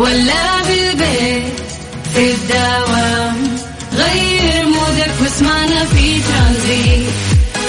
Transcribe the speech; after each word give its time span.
ولا 0.00 0.62
بالبيت 0.62 1.52
في 2.14 2.32
الدوام 2.32 3.58
غير 3.92 4.66
mood 4.66 5.01
ك 5.01 5.10
واسمعنا 5.22 5.84
في 5.84 6.20
ترانزيت 6.20 7.10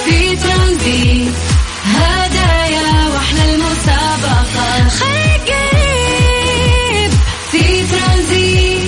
في 0.06 0.36
ترانزيت. 0.36 1.34
هدايا 1.86 3.10
واحلى 3.14 3.56
المسابقة. 3.56 4.90
خليك 4.90 5.48
قريب 5.48 7.12
في 7.52 7.84
ترانزيت. 7.92 8.82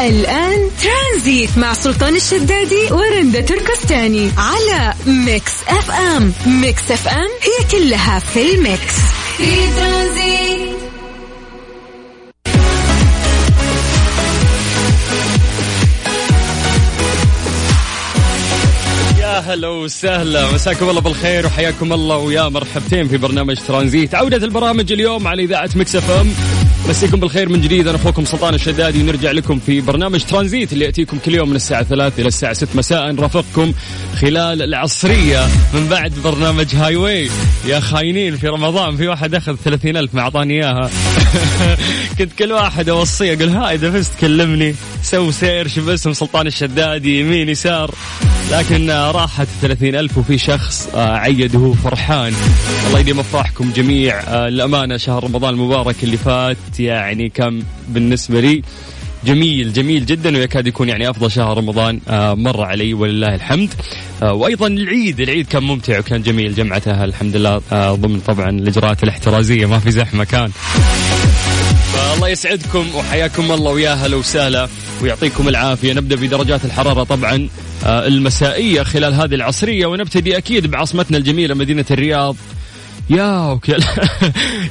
الآن 0.00 0.70
ترانزيت 0.82 1.58
مع 1.58 1.72
سلطان 1.72 2.16
الشدادي 2.16 2.92
ورندا 2.92 3.40
تركستاني 3.40 4.30
على 4.38 4.94
Mix 5.06 5.52
FM. 5.68 6.32
Mix 6.46 6.90
FM 6.90 7.64
It's 7.70 7.97
all 7.97 8.18
in 8.18 8.54
the 8.54 8.71
mix. 8.71 8.94
في 9.36 9.56
ترانزيت. 9.76 10.51
هلا 19.46 19.68
وسهلا. 19.68 20.52
مساكم 20.52 20.88
الله 20.88 21.00
بالخير 21.00 21.46
وحياكم 21.46 21.92
الله 21.92 22.16
ويا 22.16 22.48
مرحبتين 22.48 23.08
في 23.08 23.16
برنامج 23.16 23.56
ترانزيت. 23.68 24.14
عودة 24.14 24.36
البرامج 24.36 24.92
اليوم 24.92 25.26
على 25.28 25.42
إذاعة 25.42 25.70
Mix 25.74 25.96
FM. 25.96 26.28
مسيكم 26.88 27.20
بالخير 27.20 27.48
من 27.48 27.60
جديد. 27.60 27.88
أنا 27.88 27.96
أخوكم 27.96 28.24
سلطان 28.24 28.54
الشدادي 28.54 29.02
ونرجع 29.02 29.30
لكم 29.30 29.58
في 29.58 29.80
برنامج 29.80 30.24
ترانزيت 30.24 30.72
اللي 30.72 30.84
يأتيكم 30.84 31.18
كل 31.18 31.34
يوم 31.34 31.48
من 31.48 31.56
الساعة 31.56 31.82
3 31.82 32.20
إلى 32.20 32.28
الساعة 32.28 32.52
6 32.52 32.68
مساء 32.74 33.10
نرافقكم 33.10 33.72
خلال 34.20 34.62
العصرية 34.62 35.46
من 35.74 35.88
بعد 35.88 36.12
برنامج 36.24 36.74
Highway 36.74 37.30
يا 37.66 37.80
خاينين 37.80 38.36
في 38.36 38.48
رمضان. 38.48 38.96
في 38.96 39.08
واحد 39.08 39.34
أخذ 39.34 39.56
30 39.64 39.96
ألف 39.96 40.14
ما 40.14 40.20
أعطاني 40.20 40.54
إياها. 40.54 40.90
كنت 42.18 42.32
كل 42.32 42.52
واحد 42.52 42.88
أوصيه 42.88 43.34
أقول 43.34 43.48
ها 43.48 43.72
إذا 43.72 43.90
فزت 43.90 44.12
كلمني 44.20 44.74
سو 45.02 45.30
search 45.30 45.78
باسم 45.78 46.12
سلطان 46.12 46.46
الشدادي 46.46 47.20
يمين 47.20 47.48
يسار. 47.48 47.94
لكن 48.50 48.90
آه، 48.90 49.10
راحت 49.10 49.48
30 49.62 49.94
ألف 49.94 50.18
وفي 50.18 50.38
شخص 50.38 50.88
آه، 50.94 51.16
عيد 51.16 51.56
وهو 51.56 51.72
فرحان. 51.72 52.32
الله 52.86 52.98
يديم 53.00 53.20
أفراحكم 53.20 53.72
جميع. 53.72 54.20
آه، 54.20 54.48
الأمانة 54.48 54.96
شهر 54.96 55.24
رمضان 55.24 55.54
المبارك 55.54 55.96
اللي 56.02 56.16
فات 56.16 56.56
يعني 56.78 57.28
كان 57.28 57.62
بالنسبة 57.88 58.40
لي 58.40 58.62
جميل 59.24 59.72
جميل 59.72 60.06
جدا 60.06 60.36
ويكاد 60.36 60.66
يكون 60.66 60.88
يعني 60.88 61.10
أفضل 61.10 61.30
شهر 61.30 61.56
رمضان 61.56 62.00
آه، 62.08 62.34
مر 62.34 62.62
علي 62.64 62.94
ولله 62.94 63.34
الحمد. 63.34 63.74
آه، 64.22 64.32
وأيضا 64.32 64.66
العيد 64.66 65.20
العيد 65.20 65.46
كان 65.46 65.62
ممتع 65.62 65.98
وكان 65.98 66.22
جميل 66.22 66.54
جمعتها 66.54 67.04
الحمد 67.04 67.36
لله. 67.36 67.60
آه، 67.72 67.94
ضمن 67.94 68.20
طبعا 68.20 68.50
الإجراءات 68.50 69.02
الاحترازية 69.02 69.66
ما 69.66 69.78
في 69.78 69.90
زحمة 69.90 70.24
كان. 70.24 70.50
فالله 71.92 72.28
يسعدكم 72.28 72.86
وحياكم 72.94 73.52
الله 73.52 73.70
ويا 73.70 73.94
هلا 73.94 74.16
وسهلا 74.16 74.68
ويعطيكم 75.02 75.48
العافية. 75.48 75.92
نبدأ 75.92 76.16
بدرجات 76.16 76.64
الحرارة 76.64 77.04
طبعا. 77.04 77.48
آه، 77.84 78.06
المسائية 78.06 78.82
خلال 78.82 79.14
هذه 79.14 79.34
العصرية 79.34 79.86
ونبتدي 79.86 80.36
أكيد 80.36 80.66
بعاصمتنا 80.66 81.18
الجميلة 81.18 81.54
مدينة 81.54 81.84
الرياض. 81.90 82.36
يا 83.10 83.50
وكل 83.52 83.82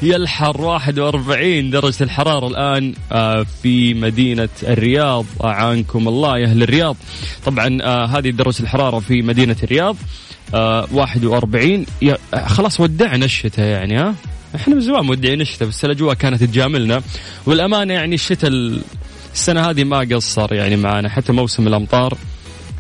يا 0.02 0.16
الحر 0.16 0.62
41 0.62 1.70
درجة 1.70 2.04
الحرارة 2.04 2.48
الآن 2.48 2.94
آه، 3.12 3.46
في 3.64 3.94
مدينة 3.94 4.50
الرياض. 4.64 5.26
أعانكم 5.44 6.08
الله 6.08 6.38
يا 6.38 6.46
أهل 6.46 6.64
الرياض. 6.64 6.96
طبعا 7.46 7.78
آه، 7.82 8.06
هذه 8.06 8.30
درجة 8.30 8.60
الحرارة 8.64 9.00
في 9.00 9.22
مدينة 9.22 9.56
الرياض 9.64 9.96
آه، 10.54 10.88
41 10.94 11.86
يا- 12.02 12.18
آه، 12.34 12.48
خلاص 12.48 12.80
ودعنا 12.80 13.26
الشتاء 13.26 13.66
يعني 13.66 13.98
ها؟ 13.98 14.16
إحنا 14.56 14.76
من 14.76 14.82
زمان 14.82 15.06
مودعين 15.06 15.42
الشتاء 15.42 15.68
بس 15.68 15.86
الأجواء 15.86 16.14
كانت 16.14 16.44
تجاملنا. 16.44 17.02
والأمانة 17.46 17.94
يعني 17.94 18.16
الشتاء 18.16 18.52
السنة 19.34 19.70
هذه 19.70 19.84
ما 19.84 20.00
قصر 20.00 20.54
يعني 20.54 20.76
معنا 20.76 21.10
حتى 21.10 21.32
موسم 21.34 21.68
الأمطار 21.68 22.18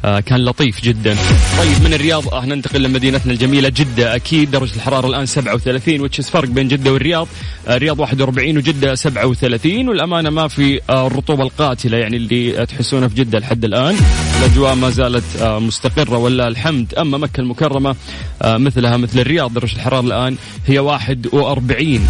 كان 0.04 0.46
لطيف 0.46 0.82
جدا. 0.82 1.18
طيب 1.58 1.84
من 1.84 1.94
الرياض؟ 1.94 2.34
آه، 2.34 2.46
ننتقل 2.46 2.84
لمدينتنا 2.84 3.32
الجميلة 3.34 3.70
جدة. 3.70 4.16
أكيد 4.16 4.52
درجة 4.52 4.76
الحرارة 4.76 5.08
الآن 5.08 5.26
37 5.26 6.02
وتشز 6.02 6.30
فرق 6.30 6.48
بين 6.50 6.68
جدة 6.68 6.94
والرياض. 6.94 7.28
آه، 7.68 7.76
الرياض 7.76 8.00
41 8.00 8.58
وجدة 8.58 8.96
37 8.96 9.90
والأمانة 9.90 10.30
ما 10.30 10.48
في 10.48 10.82
آه، 10.90 11.08
الرطوبة 11.08 11.44
القاتلة 11.44 11.98
يعني 11.98 12.18
اللي 12.18 12.66
تحسونها 12.66 13.08
في 13.08 13.16
جدة 13.16 13.40
لحد 13.40 13.66
الآن. 13.66 13.96
الأجواء 14.40 14.76
ما 14.76 14.90
زالت 14.90 15.24
آه، 15.42 15.60
مستقرة 15.60 16.18
ولا 16.18 16.48
الحمد. 16.48 16.94
أما 16.96 17.18
مكة 17.18 17.42
المكرمة 17.42 17.96
آه، 18.42 18.58
مثلها 18.58 18.98
مثل 18.98 19.20
الرياض 19.20 19.54
درجة 19.54 19.76
الحرارة 19.76 20.06
الآن 20.06 20.36
هي 20.68 20.80
41 20.80 22.08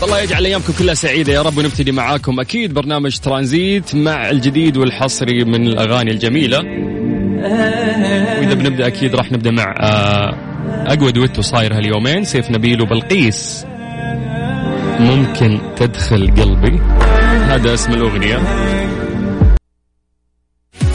طيب 0.00 0.08
الله 0.08 0.20
يجعل 0.20 0.46
أيامكم 0.46 0.72
كلها 0.78 0.94
سعيدة. 0.94 1.32
يا 1.32 1.42
رب 1.42 1.58
ونبتدي 1.58 1.92
معاكم 1.92 2.40
أكيد 2.40 2.74
برنامج 2.74 3.18
ترانزيت 3.18 3.94
مع 3.94 4.30
الجديد 4.30 4.76
والحصري 4.76 5.44
من 5.44 5.66
الأغاني 5.66 6.10
الجميلة. 6.10 6.58
وإذا 8.38 8.54
بنبدأ 8.54 8.86
أكيد 8.86 9.14
راح 9.14 9.32
نبدأ 9.32 9.50
مع 9.50 9.74
آه، 9.80 10.34
أقوى 10.86 11.12
دويتو 11.12 11.42
صاير 11.42 11.76
هاليومين. 11.76 12.24
سيف 12.24 12.50
نبيل 12.50 12.82
وبلقيس. 12.82 13.64
ممكن 15.00 15.60
تدخل 15.76 16.30
قلبي. 16.30 16.80
هذا 17.48 17.74
اسم 17.74 17.92
الأغنية. 17.92 18.38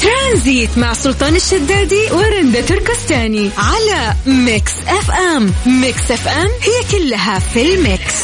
ترانزيت 0.02 0.78
مع 0.78 0.94
سلطان 0.94 1.36
الشدادي 1.36 2.12
ورندا 2.12 2.62
تركستاني 2.62 3.50
على 3.58 4.14
Mix 4.26 4.74
FM. 4.88 5.52
Mix 5.82 6.12
FM 6.12 7.00
It's 7.00 7.23
all 7.23 7.40
in 7.40 7.76
the 7.76 7.96
mix. 7.96 8.24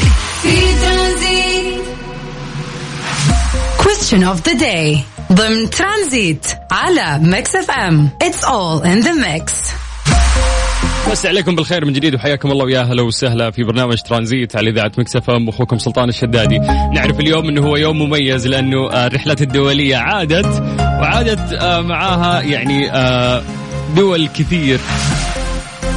في 0.00 0.09
Tranzit. 0.42 1.80
Question 3.78 4.22
of 4.22 4.42
the 4.42 4.54
day. 4.54 5.04
ضمن 5.32 5.70
ترانزيت 5.70 6.46
على 6.72 7.18
Mix 7.22 7.56
FM 7.56 8.10
It's 8.24 8.44
all 8.44 8.82
in 8.84 9.04
the 9.04 9.14
mix. 9.14 9.52
مسي 11.10 11.28
عليكم 11.28 11.54
بالخير 11.54 11.84
من 11.84 11.92
جديد 11.92 12.14
وحياكم 12.14 12.50
الله 12.50 12.64
ويا 12.64 12.82
هلا 12.82 13.02
وسهلا 13.02 13.50
في 13.50 13.62
برنامج 13.62 13.98
ترانزيت 14.02 14.56
على 14.56 14.70
إذاعة 14.70 14.92
Mix 14.98 15.30
FM 15.30 15.48
أخوكم 15.48 15.78
سلطان 15.78 16.08
الشدادي. 16.08 16.58
نعرف 16.94 17.20
اليوم 17.20 17.48
إنه 17.48 17.60
هو 17.66 17.76
يوم 17.76 17.98
مميز 17.98 18.46
لأنه 18.46 18.90
آه، 18.90 19.06
الرحلات 19.06 19.42
الدولية 19.42 19.96
عادت 19.96 20.62
وعادت 20.80 21.52
آه، 21.52 21.80
معاها 21.80 22.40
يعني 22.40 22.92
آه، 22.92 23.42
دول 23.96 24.28
كثير. 24.28 24.80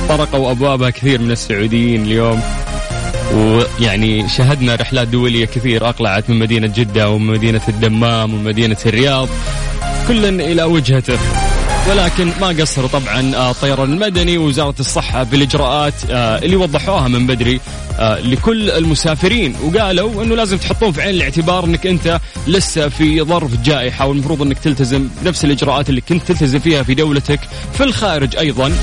طرقوا 0.09 0.51
أبوابها 0.51 0.89
كثير 0.89 1.21
من 1.21 1.31
السعوديين 1.31 2.03
اليوم. 2.03 2.41
ويعني 3.33 4.29
شهدنا 4.29 4.75
رحلات 4.75 5.07
دولية 5.07 5.45
كثير 5.45 5.89
أقلعت 5.89 6.29
من 6.29 6.39
مدينة 6.39 6.67
جدة 6.67 7.09
ومن 7.09 7.33
مدينة 7.33 7.61
الدمام 7.67 8.33
ومن 8.33 8.43
مدينة 8.43 8.77
الرياض 8.85 9.29
كل 10.07 10.41
إلى 10.41 10.63
وجهته. 10.63 11.17
ولكن 11.89 12.31
ما 12.41 12.47
قصروا 12.47 12.87
طبعا 12.87 13.35
آه، 13.35 13.51
الطيران 13.51 13.93
المدني 13.93 14.37
ووزارة 14.37 14.75
الصحة 14.79 15.23
بالإجراءات 15.23 15.93
آه، 16.11 16.37
اللي 16.37 16.55
وضحوها 16.55 17.07
من 17.07 17.27
بدري 17.27 17.59
آه، 17.99 18.19
لكل 18.19 18.71
المسافرين. 18.71 19.55
وقالوا 19.63 20.23
إنه 20.23 20.35
لازم 20.35 20.57
تحطون 20.57 20.91
في 20.91 21.01
عين 21.01 21.15
الاعتبار 21.15 21.65
إنك 21.65 21.87
أنت 21.87 22.19
لسه 22.47 22.89
في 22.89 23.21
ظرف 23.21 23.61
جائحة 23.61 24.07
والمفروض 24.07 24.41
إنك 24.41 24.59
تلتزم 24.59 25.07
بنفس 25.21 25.45
الإجراءات 25.45 25.89
اللي 25.89 26.01
كنت 26.01 26.23
تلتزم 26.23 26.59
فيها 26.59 26.83
في 26.83 26.93
دولتك 26.93 27.39
في 27.73 27.83
الخارج 27.83 28.37
أيضا. 28.37 28.73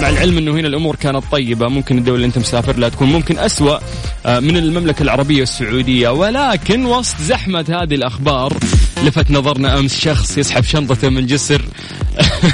مع 0.00 0.08
العلم 0.08 0.38
إنه 0.38 0.52
هنا 0.52 0.68
الأمور 0.68 0.96
كانت 0.96 1.24
طيبة. 1.32 1.68
ممكن 1.68 1.98
الدولة 1.98 2.16
اللي 2.16 2.26
أنت 2.26 2.38
مسافر 2.38 2.76
لها 2.76 2.88
تكون 2.88 3.08
ممكن 3.08 3.38
أسوأ 3.38 3.78
آه، 4.26 4.40
من 4.40 4.56
المملكة 4.56 5.02
العربية 5.02 5.42
السعودية. 5.42 6.08
ولكن 6.08 6.86
وسط 6.86 7.16
زحمة 7.20 7.64
هذه 7.68 7.94
الأخبار 7.94 8.56
لفت 9.04 9.30
نظرنا 9.30 9.78
أمس 9.78 10.00
شخص 10.00 10.38
يسحب 10.38 10.64
شنطته 10.64 11.08
من 11.08 11.26
جسر 11.26 11.62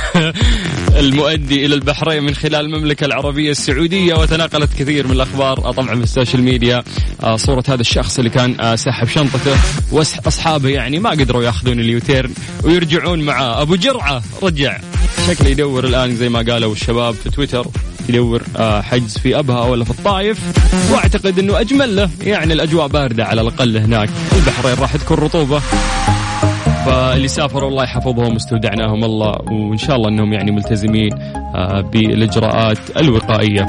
المؤدي 1.00 1.66
إلى 1.66 1.74
البحرين 1.74 2.22
من 2.22 2.34
خلال 2.34 2.66
المملكة 2.66 3.04
العربية 3.04 3.50
السعودية 3.50 4.14
وتناقلت 4.14 4.70
كثير 4.78 5.06
من 5.06 5.12
الأخبار 5.12 5.58
آه، 5.58 5.72
طبعا 5.72 5.94
في 5.94 6.02
ال 6.02 6.08
social 6.08 6.42
media. 6.42 6.84
آه، 7.22 7.36
صورة 7.36 7.64
هذا 7.68 7.80
الشخص 7.80 8.18
اللي 8.18 8.30
كان 8.30 8.76
ساحب 8.76 9.08
شنطته 9.08 9.56
وأصحابه 9.92 10.68
يعني 10.68 10.98
ما 10.98 11.10
قدروا 11.10 11.44
يأخذون 11.44 11.80
ال 11.80 11.87
U-turn 11.87 12.30
ويرجعون 12.64 13.20
معاه 13.20 13.62
أبو 13.62 13.76
جرعة 13.76 14.22
رجع. 14.42 14.78
شكله 15.26 15.48
يدور 15.48 15.84
الآن 15.84 16.16
زي 16.16 16.28
ما 16.28 16.38
قالوا 16.38 16.72
الشباب 16.72 17.14
في 17.14 17.30
تويتر 17.30 17.66
يدور 18.08 18.42
آه، 18.56 18.80
حجز 18.80 19.18
في 19.18 19.38
أبها 19.38 19.64
ولا 19.64 19.84
في 19.84 19.90
الطايف 19.90 20.38
وأعتقد 20.92 21.38
إنه 21.38 21.60
أجمل 21.60 21.96
له 21.96 22.10
يعني 22.20 22.52
الأجواء 22.52 22.86
باردة 22.86 23.24
على 23.24 23.40
الأقل 23.40 23.76
هناك. 23.76 24.08
البحرين 24.36 24.74
راح 24.78 24.96
تكون 24.96 25.16
رطوبة. 25.16 25.58
فاللي 26.86 27.28
سافروا 27.28 27.68
الله 27.68 27.84
يحفظهم 27.84 28.34
واستودعناهم 28.34 29.04
الله 29.04 29.32
وإن 29.52 29.78
شاء 29.78 29.96
الله 29.96 30.08
إنهم 30.08 30.32
يعني 30.32 30.50
ملتزمين 30.50 31.12
آه، 31.54 31.80
بالإجراءات 31.80 32.96
الوقائية. 32.96 33.66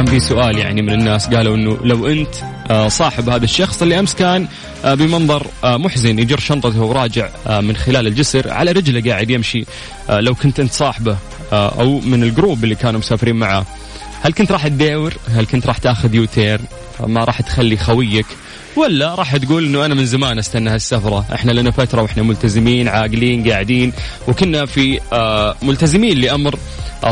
كان 0.00 0.10
في 0.10 0.20
سؤال 0.20 0.58
يعني 0.58 0.82
من 0.82 0.92
الناس 0.92 1.26
قالوا 1.26 1.56
إنه 1.56 1.78
لو 1.84 2.06
أنت 2.06 2.34
آه، 2.70 2.88
صاحب 2.88 3.28
هذا 3.28 3.44
الشخص 3.44 3.82
اللي 3.82 3.98
أمس 3.98 4.14
كان 4.14 4.48
آه، 4.84 4.94
بمنظر 4.94 5.46
آه، 5.64 5.76
محزن 5.76 6.18
يجر 6.18 6.38
شنطته 6.38 6.82
وراجع 6.82 7.28
من 7.46 7.76
خلال 7.76 8.06
الجسر 8.06 8.50
على 8.50 8.72
رجله 8.72 9.10
قاعد 9.10 9.30
يمشي 9.30 9.64
لو 10.10 10.34
كنت 10.34 10.60
أنت 10.60 10.72
صاحبه 10.72 11.16
أو 11.52 12.00
من 12.00 12.22
الجروب 12.22 12.64
اللي 12.64 12.74
كانوا 12.74 13.00
مسافرين 13.00 13.36
معاه 13.36 13.66
هل 14.22 14.32
كنت 14.32 14.52
راح 14.52 14.68
تداور؟ 14.68 15.14
هل 15.34 15.46
كنت 15.46 15.66
راح 15.66 15.78
تاخذ 15.78 16.14
يوتير؟ 16.14 16.60
ما 17.06 17.24
راح 17.24 17.40
تخلي 17.40 17.76
خويك؟ 17.76 18.26
ولا 18.76 19.14
راح 19.14 19.36
تقول 19.36 19.64
إنه 19.64 19.84
أنا 19.84 19.94
من 19.94 20.06
زمان 20.06 20.38
أستنى 20.38 20.70
هالسفرة 20.70 21.24
إحنا 21.34 21.52
لنا 21.52 21.70
فترة 21.70 22.02
وإحنا 22.02 22.22
ملتزمين 22.22 22.88
عاقلين 22.88 23.50
قاعدين 23.50 23.92
وكنا 24.28 24.66
في 24.66 25.00
ملتزمين 25.62 26.18
لأمر 26.18 26.58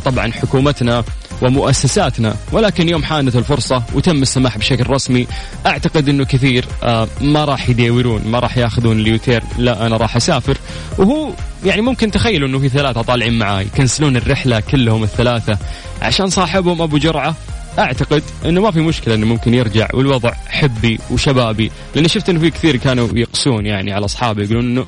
طبعا 0.04 0.32
حكومتنا 0.32 1.04
ومؤسساتنا. 1.42 2.36
ولكن 2.52 2.88
يوم 2.88 3.04
حانت 3.04 3.36
الفرصة 3.36 3.82
وتم 3.94 4.22
السماح 4.22 4.58
بشكل 4.58 4.90
رسمي 4.90 5.26
أعتقد 5.66 6.08
أنه 6.08 6.24
كثير 6.24 6.64
آه 6.82 7.08
ما 7.20 7.44
راح 7.44 7.68
يداورون 7.68 8.22
ما 8.26 8.38
راح 8.38 8.58
ياخذون 8.58 9.00
اليوتير 9.00 9.42
لا 9.58 9.86
أنا 9.86 9.96
راح 9.96 10.16
أسافر. 10.16 10.58
وهو 10.98 11.30
يعني 11.64 11.82
ممكن 11.82 12.10
تخيلوا 12.10 12.48
أنه 12.48 12.58
في 12.58 12.68
ثلاثة 12.68 13.02
طالعين 13.02 13.38
معاي 13.38 13.64
يكنسلون 13.66 14.16
الرحلة 14.16 14.60
كلهم 14.60 15.02
الثلاثة 15.02 15.58
عشان 16.02 16.26
صاحبهم 16.30 16.82
أبو 16.82 16.98
جرعة. 16.98 17.34
أعتقد 17.78 18.22
إنه 18.44 18.60
ما 18.60 18.70
في 18.70 18.80
مشكلة 18.80 19.14
إنه 19.14 19.26
ممكن 19.26 19.54
يرجع 19.54 19.88
والوضع 19.94 20.32
حبي 20.48 20.98
وشبابي 21.10 21.70
لأني 21.94 22.08
شفت 22.08 22.28
إنه 22.28 22.40
في 22.40 22.50
كثير 22.50 22.76
كانوا 22.76 23.08
يقسون 23.14 23.66
يعني 23.66 23.92
على 23.92 24.04
اصحابي 24.04 24.44
يقولون 24.44 24.64
إنه 24.64 24.86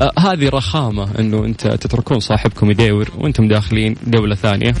آه 0.00 0.12
هذه 0.18 0.48
رخامة 0.48 1.08
إنه 1.18 1.44
أنت 1.44 1.66
تتركون 1.66 2.20
صاحبكم 2.20 2.70
يداور 2.70 3.10
وأنتم 3.18 3.48
داخلين 3.48 3.96
دولة 4.06 4.34
ثانية. 4.34 4.72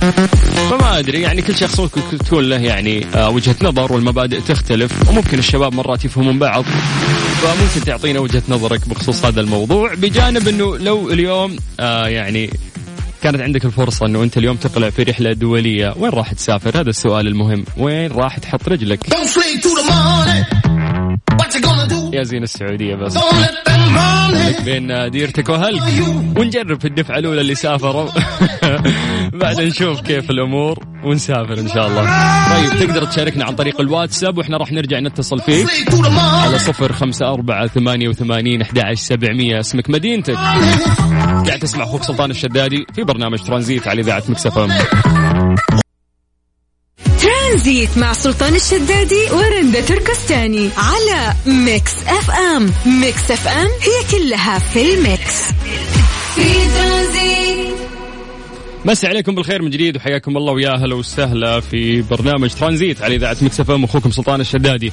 فما 0.70 0.98
أدري 0.98 1.20
يعني 1.20 1.42
كل 1.42 1.56
شخص 1.56 1.80
ممكن 1.80 2.18
تكون 2.18 2.48
له 2.48 2.56
يعني 2.56 3.06
آه 3.14 3.30
وجهة 3.30 3.56
نظر 3.62 3.92
والمبادئ 3.92 4.40
تختلف 4.40 5.08
وممكن 5.08 5.38
الشباب 5.38 5.74
مرات 5.74 6.04
يفهمون 6.04 6.38
بعض. 6.38 6.64
فممكن 7.42 7.86
تعطينا 7.86 8.20
وجهة 8.20 8.42
نظرك 8.48 8.88
بخصوص 8.88 9.24
هذا 9.24 9.40
الموضوع 9.40 9.94
بجانب 9.94 10.48
إنه 10.48 10.78
لو 10.78 11.10
اليوم 11.10 11.56
آه 11.80 12.08
يعني 12.08 12.50
كانت 13.22 13.40
عندك 13.40 13.64
الفرصة 13.64 14.06
إنه 14.06 14.22
أنت 14.22 14.38
اليوم 14.38 14.56
تقلع 14.56 14.90
في 14.90 15.02
رحلة 15.02 15.32
دولية، 15.32 15.94
وين 15.96 16.10
راح 16.12 16.32
تسافر؟ 16.32 16.80
هذا 16.80 16.90
السؤال 16.90 17.26
المهم، 17.26 17.64
وين 17.76 18.12
راح 18.12 18.38
تحط 18.38 18.68
رجلك؟ 18.68 19.00
يا 22.14 22.22
زين 22.22 22.42
السعودية 22.42 22.94
بس. 22.94 23.16
بين 24.64 25.10
ديرتك 25.10 25.48
وهلك. 25.48 25.82
ونجرب 26.36 26.80
في 26.80 26.88
الدفعة 26.88 27.18
الأولى 27.18 27.40
اللي 27.40 27.54
سافروا. 27.54 28.08
بعد 29.40 29.60
نشوف 29.60 30.00
كيف 30.00 30.30
الأمور. 30.30 30.89
ونسافر 31.04 31.58
إن 31.58 31.68
شاء 31.68 31.86
الله. 31.86 32.04
طيب 32.50 32.80
تقدر 32.80 33.04
تشاركنا 33.04 33.44
عن 33.44 33.54
طريق 33.54 33.80
الواتساب 33.80 34.38
وإحنا 34.38 34.56
راح 34.56 34.72
نرجع 34.72 35.00
نتصل 35.00 35.40
فيك. 35.40 35.68
على 36.18 36.58
صفر 36.58 36.92
خمسة 36.92 37.26
أربعة 37.32 37.66
ثمانية 37.66 38.08
وثمانين 38.08 38.62
أحد 38.62 38.94
سبعمية. 38.94 39.60
اسمك 39.60 39.90
مدينتك. 39.90 40.34
قاعد 41.46 41.58
تسمع 41.62 41.84
أخوك 41.84 42.02
سلطان 42.02 42.30
الشدادي 42.30 42.86
في 42.94 43.02
برنامج 43.02 43.38
ترانزيت 43.38 43.88
على 43.88 44.00
إذاعة 44.00 44.22
Mix 44.28 44.52
FM 44.52 44.68
Tranzit 47.20 47.98
مع 47.98 48.12
سلطان 48.12 48.54
الشدادي 48.54 49.30
ورندا 49.32 49.80
تركستاني 49.80 50.70
على 50.76 51.34
Mix 51.46 51.92
FM. 52.06 52.72
Mix 53.00 53.30
FM 53.30 53.66
It's 53.66 54.18
all 54.18 54.29
in 54.29 54.36
the 54.36 54.47
mix 54.47 54.58
في 54.58 56.54
ترانزيت. 56.78 57.69
مسي 58.84 59.06
عليكم 59.06 59.34
بالخير 59.34 59.62
من 59.62 59.70
جديد 59.70 59.96
وحياكم 59.96 60.36
الله 60.36 60.52
ويا 60.52 60.70
هلا 60.70 60.94
وسهلا 60.94 61.60
في 61.60 62.02
برنامج 62.02 62.54
ترانزيت 62.54 63.02
على 63.02 63.14
إذاعة 63.14 63.36
Mix 63.42 63.67
FM 63.67 63.84
أخوكم 63.84 64.10
سلطان 64.10 64.40
الشدادي. 64.40 64.92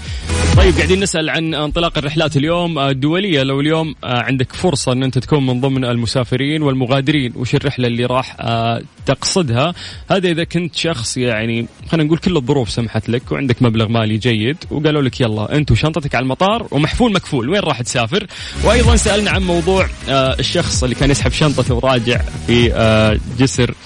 طيب 0.57 0.75
قاعدين 0.75 0.99
نسأل 0.99 1.29
عن 1.29 1.53
انطلاق 1.53 1.97
الرحلات 1.97 2.37
اليوم 2.37 2.79
الدولية 2.79 3.43
لو 3.43 3.59
اليوم 3.59 3.95
آه، 4.03 4.21
عندك 4.21 4.53
فرصة 4.53 4.91
إن 4.91 5.03
أنت 5.03 5.17
تكون 5.17 5.45
من 5.45 5.61
ضمن 5.61 5.85
المسافرين 5.85 6.61
والمغادرين 6.61 7.33
وش 7.35 7.55
الرحلة 7.55 7.87
اللي 7.87 8.05
راح 8.05 8.35
آه، 8.39 8.81
تقصدها؟ 9.05 9.73
هذا 10.11 10.29
إذا 10.29 10.43
كنت 10.43 10.75
شخص 10.75 11.17
يعني 11.17 11.67
خلينا 11.89 12.07
نقول 12.07 12.17
كل 12.17 12.37
الظروف 12.37 12.69
سمحت 12.69 13.09
لك 13.09 13.31
وعندك 13.31 13.61
مبلغ 13.61 13.87
مالي 13.87 14.17
جيد 14.17 14.57
وقالوا 14.71 15.01
لك 15.01 15.21
يلا 15.21 15.55
أنت 15.55 15.71
وشنطتك 15.71 16.15
على 16.15 16.23
المطار 16.23 16.67
ومحفول 16.71 17.13
مكفول 17.13 17.49
وين 17.49 17.59
راح 17.59 17.81
تسافر؟ 17.81 18.27
وأيضا 18.63 18.95
سألنا 18.95 19.31
عن 19.31 19.43
موضوع 19.43 19.87
آه، 20.09 20.35
الشخص 20.39 20.83
اللي 20.83 20.95
كان 20.95 21.11
يسحب 21.11 21.31
شنطته 21.31 21.75
وراجع 21.75 22.21
في 22.47 23.17
جسر 23.39 23.76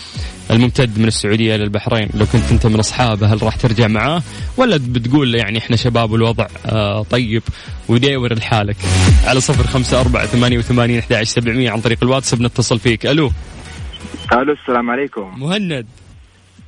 الممتد 0.51 0.99
من 0.99 1.07
السعودية 1.07 1.55
إلى 1.55 1.63
البحرين. 1.63 2.09
لو 2.13 2.25
كنت 2.25 2.51
أنت 2.51 2.65
من 2.65 2.79
أصحابه 2.79 3.33
هل 3.33 3.43
راح 3.43 3.55
ترجع 3.55 3.87
معاه؟ 3.87 4.21
ولا 4.57 4.77
بتقول 4.77 5.35
يعني 5.35 5.57
إحنا 5.57 5.75
شباب 5.75 6.11
والوضع 6.11 6.47
آه 6.65 7.03
طيب 7.03 7.43
وداور 7.89 8.33
لحالك. 8.33 8.77
على 9.25 9.39
صفر 9.39 9.67
خمسة 9.67 10.01
أربعة 10.01 10.25
ثمانية 10.25 10.57
وثمانين 10.57 10.99
أحد 10.99 11.23
سبعمية 11.23 11.71
عن 11.71 11.81
طريق 11.81 11.97
الواتساب 12.03 12.41
نتصل 12.41 12.79
فيك. 12.79 13.05
ألو. 13.05 13.31
ألو 14.33 14.53
السلام 14.53 14.89
عليكم. 14.89 15.39
مهند. 15.39 15.85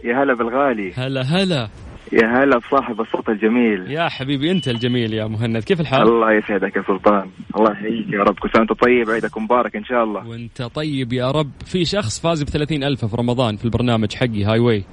يا 0.03 0.23
هلا 0.23 0.33
بالغالي. 0.33 0.93
هلا 0.95 1.21
هلا. 1.21 1.69
يا 2.13 2.27
هلا 2.27 2.57
بصاحب 2.57 3.01
الصوت 3.01 3.29
الجميل. 3.29 3.91
يا 3.91 4.09
حبيبي 4.09 4.51
أنت 4.51 4.67
الجميل 4.67 5.13
يا 5.13 5.25
مهند 5.25 5.63
كيف 5.63 5.81
الحال؟ 5.81 6.01
الله 6.01 6.33
يسعدك 6.33 6.75
يا 6.75 6.83
سلطان. 6.87 7.29
الله 7.57 7.71
يحييك 7.71 8.13
يا 8.13 8.23
رب. 8.23 8.39
كل 8.39 8.49
سنة 8.49 8.59
وانت 8.61 8.73
طيب 8.83 9.09
عيدك 9.09 9.37
مبارك 9.37 9.75
إن 9.75 9.83
شاء 9.83 10.03
الله. 10.03 10.27
وانت 10.27 10.61
طيب 10.61 11.13
يا 11.13 11.31
رب. 11.31 11.51
في 11.65 11.85
شخص 11.85 12.21
فاز 12.21 12.43
بثلاثين 12.43 12.83
ألف 12.83 13.05
في 13.05 13.15
رمضان 13.17 13.55
في 13.55 13.65
البرنامج 13.65 14.15
حقي 14.15 14.43
هاي 14.43 14.59
واي. 14.59 14.83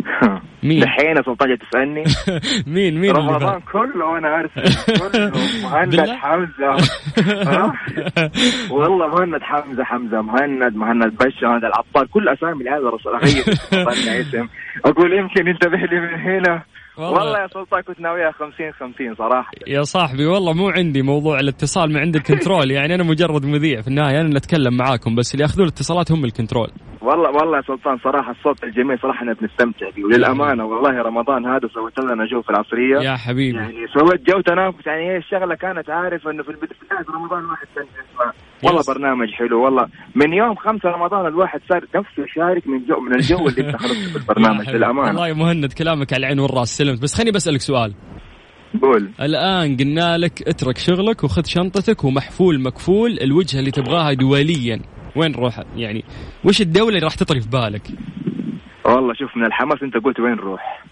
مين؟ 0.62 0.80
دحين 0.80 1.14
سلطان 1.26 1.58
تسألني. 1.58 2.04
مين؟ 2.74 3.00
مين 3.00 3.10
رمضان؟ 3.10 3.60
كله 3.72 4.04
وأنا 4.06 4.40
ارسل 4.40 4.98
كله. 4.98 5.32
مهند؟ 5.64 6.00
حمزة؟ 6.00 6.76
والله 8.76 9.06
مهند 9.06 9.42
حمزة 9.42 9.84
حمزة 9.84 10.22
مهند 10.22 10.76
مهند 10.76 11.16
بشا 11.16 11.46
مهند 11.46 11.64
العطار 11.64 12.06
كل 12.06 12.28
أسامي 12.28 12.64
رسول 12.70 13.14
أغير. 13.14 13.44
اسم. 14.20 14.48
أقول 14.84 15.12
يمكن 15.12 15.46
ينتبه 15.48 15.78
لي 15.78 16.00
من 16.00 16.14
هنا. 16.20 16.62
والله. 16.96 17.18
والله 17.18 17.38
يا 17.38 17.46
سلطان 17.46 17.82
كنت 17.82 18.00
ناويها 18.00 18.30
50 18.30 18.72
50 18.72 19.14
صراحة. 19.14 19.50
يا 19.66 19.82
صاحبي 19.82 20.26
والله 20.26 20.52
مو 20.52 20.68
عندي 20.68 21.02
موضوع 21.02 21.40
الاتصال 21.40 21.92
ما 21.92 22.00
عندي 22.00 22.18
الكنترول. 22.18 22.70
يعني 22.70 22.94
أنا 22.94 23.02
مجرد 23.02 23.44
مذيع 23.46 23.80
في 23.80 23.88
النهاية 23.88 24.20
أنا 24.20 24.28
اللي 24.28 24.38
أتكلم 24.38 24.76
معاكم 24.76 25.14
بس 25.14 25.34
اللي 25.34 25.42
يأخذون 25.42 25.66
الاتصالات 25.66 26.12
هم 26.12 26.24
الكنترول. 26.24 26.70
والله 27.10 27.30
والله 27.30 27.56
يا 27.56 27.62
سلطان 27.62 27.98
صراحة 28.04 28.30
الصوت 28.30 28.64
الجميل 28.64 28.98
صراحة 28.98 29.18
إحنا 29.18 29.32
بنستمتع 29.32 29.90
فيه. 29.90 30.04
وللأمانة 30.04 30.64
والله 30.64 31.02
رمضان 31.02 31.46
هذا 31.46 31.68
سويت 31.74 31.98
لنا 31.98 32.26
جو 32.26 32.42
في 32.42 32.50
العصرية. 32.50 32.98
يا 33.10 33.16
حبيبي. 33.16 33.58
يعني 33.58 33.86
سويت 33.98 34.20
جو 34.30 34.40
تنافس 34.40 34.86
يعني 34.86 35.10
هي 35.10 35.16
الشغلة 35.16 35.54
كانت 35.54 35.90
عارف 35.90 36.28
إنه 36.28 36.42
في 36.42 36.48
البداية 36.50 37.04
رمضان 37.14 37.40
الواحد 37.44 37.66
يسمع 37.76 38.32
والله. 38.64 38.82
برنامج 38.88 39.28
حلو 39.30 39.64
والله. 39.64 39.86
من 40.14 40.32
يوم 40.32 40.54
خمسة 40.54 40.88
رمضان 40.88 41.26
الواحد 41.26 41.60
صار 41.68 41.84
نفسه 41.94 42.22
يشارك 42.22 42.66
من 42.66 42.86
جو 42.86 43.00
من 43.00 43.14
الجو 43.14 43.48
اللي 43.48 43.60
انت 43.68 43.76
خلقته 43.76 44.10
في 44.12 44.16
البرنامج. 44.16 44.70
للأمانة. 44.74 45.08
والله 45.08 45.28
يا 45.28 45.32
مهند 45.32 45.72
كلامك 45.72 46.12
على 46.12 46.20
العين 46.20 46.38
والرأس 46.40 46.68
سلمت. 46.78 47.02
بس 47.02 47.14
خليني 47.14 47.30
بسألك 47.30 47.60
سؤال. 47.60 47.94
قول. 48.82 49.10
الآن 49.20 49.76
قلنا 49.76 50.18
لك 50.18 50.48
اترك 50.48 50.78
شغلك 50.78 51.24
وخذ 51.24 51.44
شنطتك 51.44 52.04
ومحفول 52.04 52.60
مكفول 52.62 53.18
الوجهة 53.22 53.58
اللي 53.58 53.70
تبغاها 53.70 54.12
دوليا. 54.12 54.80
وين 55.16 55.30
نروح 55.32 55.60
يعني 55.76 56.04
وش 56.44 56.60
الدولة 56.60 56.88
اللي 56.88 56.98
راح 57.06 57.14
تطري 57.14 57.40
في 57.40 57.48
بالك؟ 57.48 57.82
والله 58.84 59.14
شوف 59.14 59.36
من 59.36 59.44
الحماس 59.46 59.82
انت 59.82 59.96
قلت 59.96 60.20
وين 60.20 60.32
نروح 60.32 60.82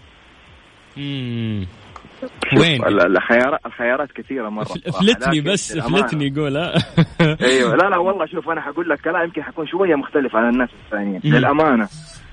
وين؟ 2.57 2.85
ال- 2.85 3.17
الخيارات 3.17 3.59
الخيارات 3.65 4.11
كثيرة 4.11 4.49
مرة 4.49 4.63
فل- 4.63 4.81
صراحة، 4.91 4.99
فلتني 5.05 5.39
لكن 5.39 5.51
بس 5.51 5.75
للأمانة. 5.75 6.01
فلتني 6.07 6.29
قول 6.29 6.57
أيوه. 7.51 7.75
لا 7.75 7.89
لا 7.89 7.97
والله 7.97 8.25
شوف 8.25 8.49
أنا 8.49 8.61
حقول 8.61 8.89
لك 8.89 9.01
كلام 9.01 9.23
يمكن 9.23 9.43
حكون 9.43 9.67
شوية 9.67 9.95
مختلف 9.95 10.35
عن 10.35 10.49
الناس 10.49 10.69
الثانيين. 10.85 11.21
للأمانة 11.23 11.87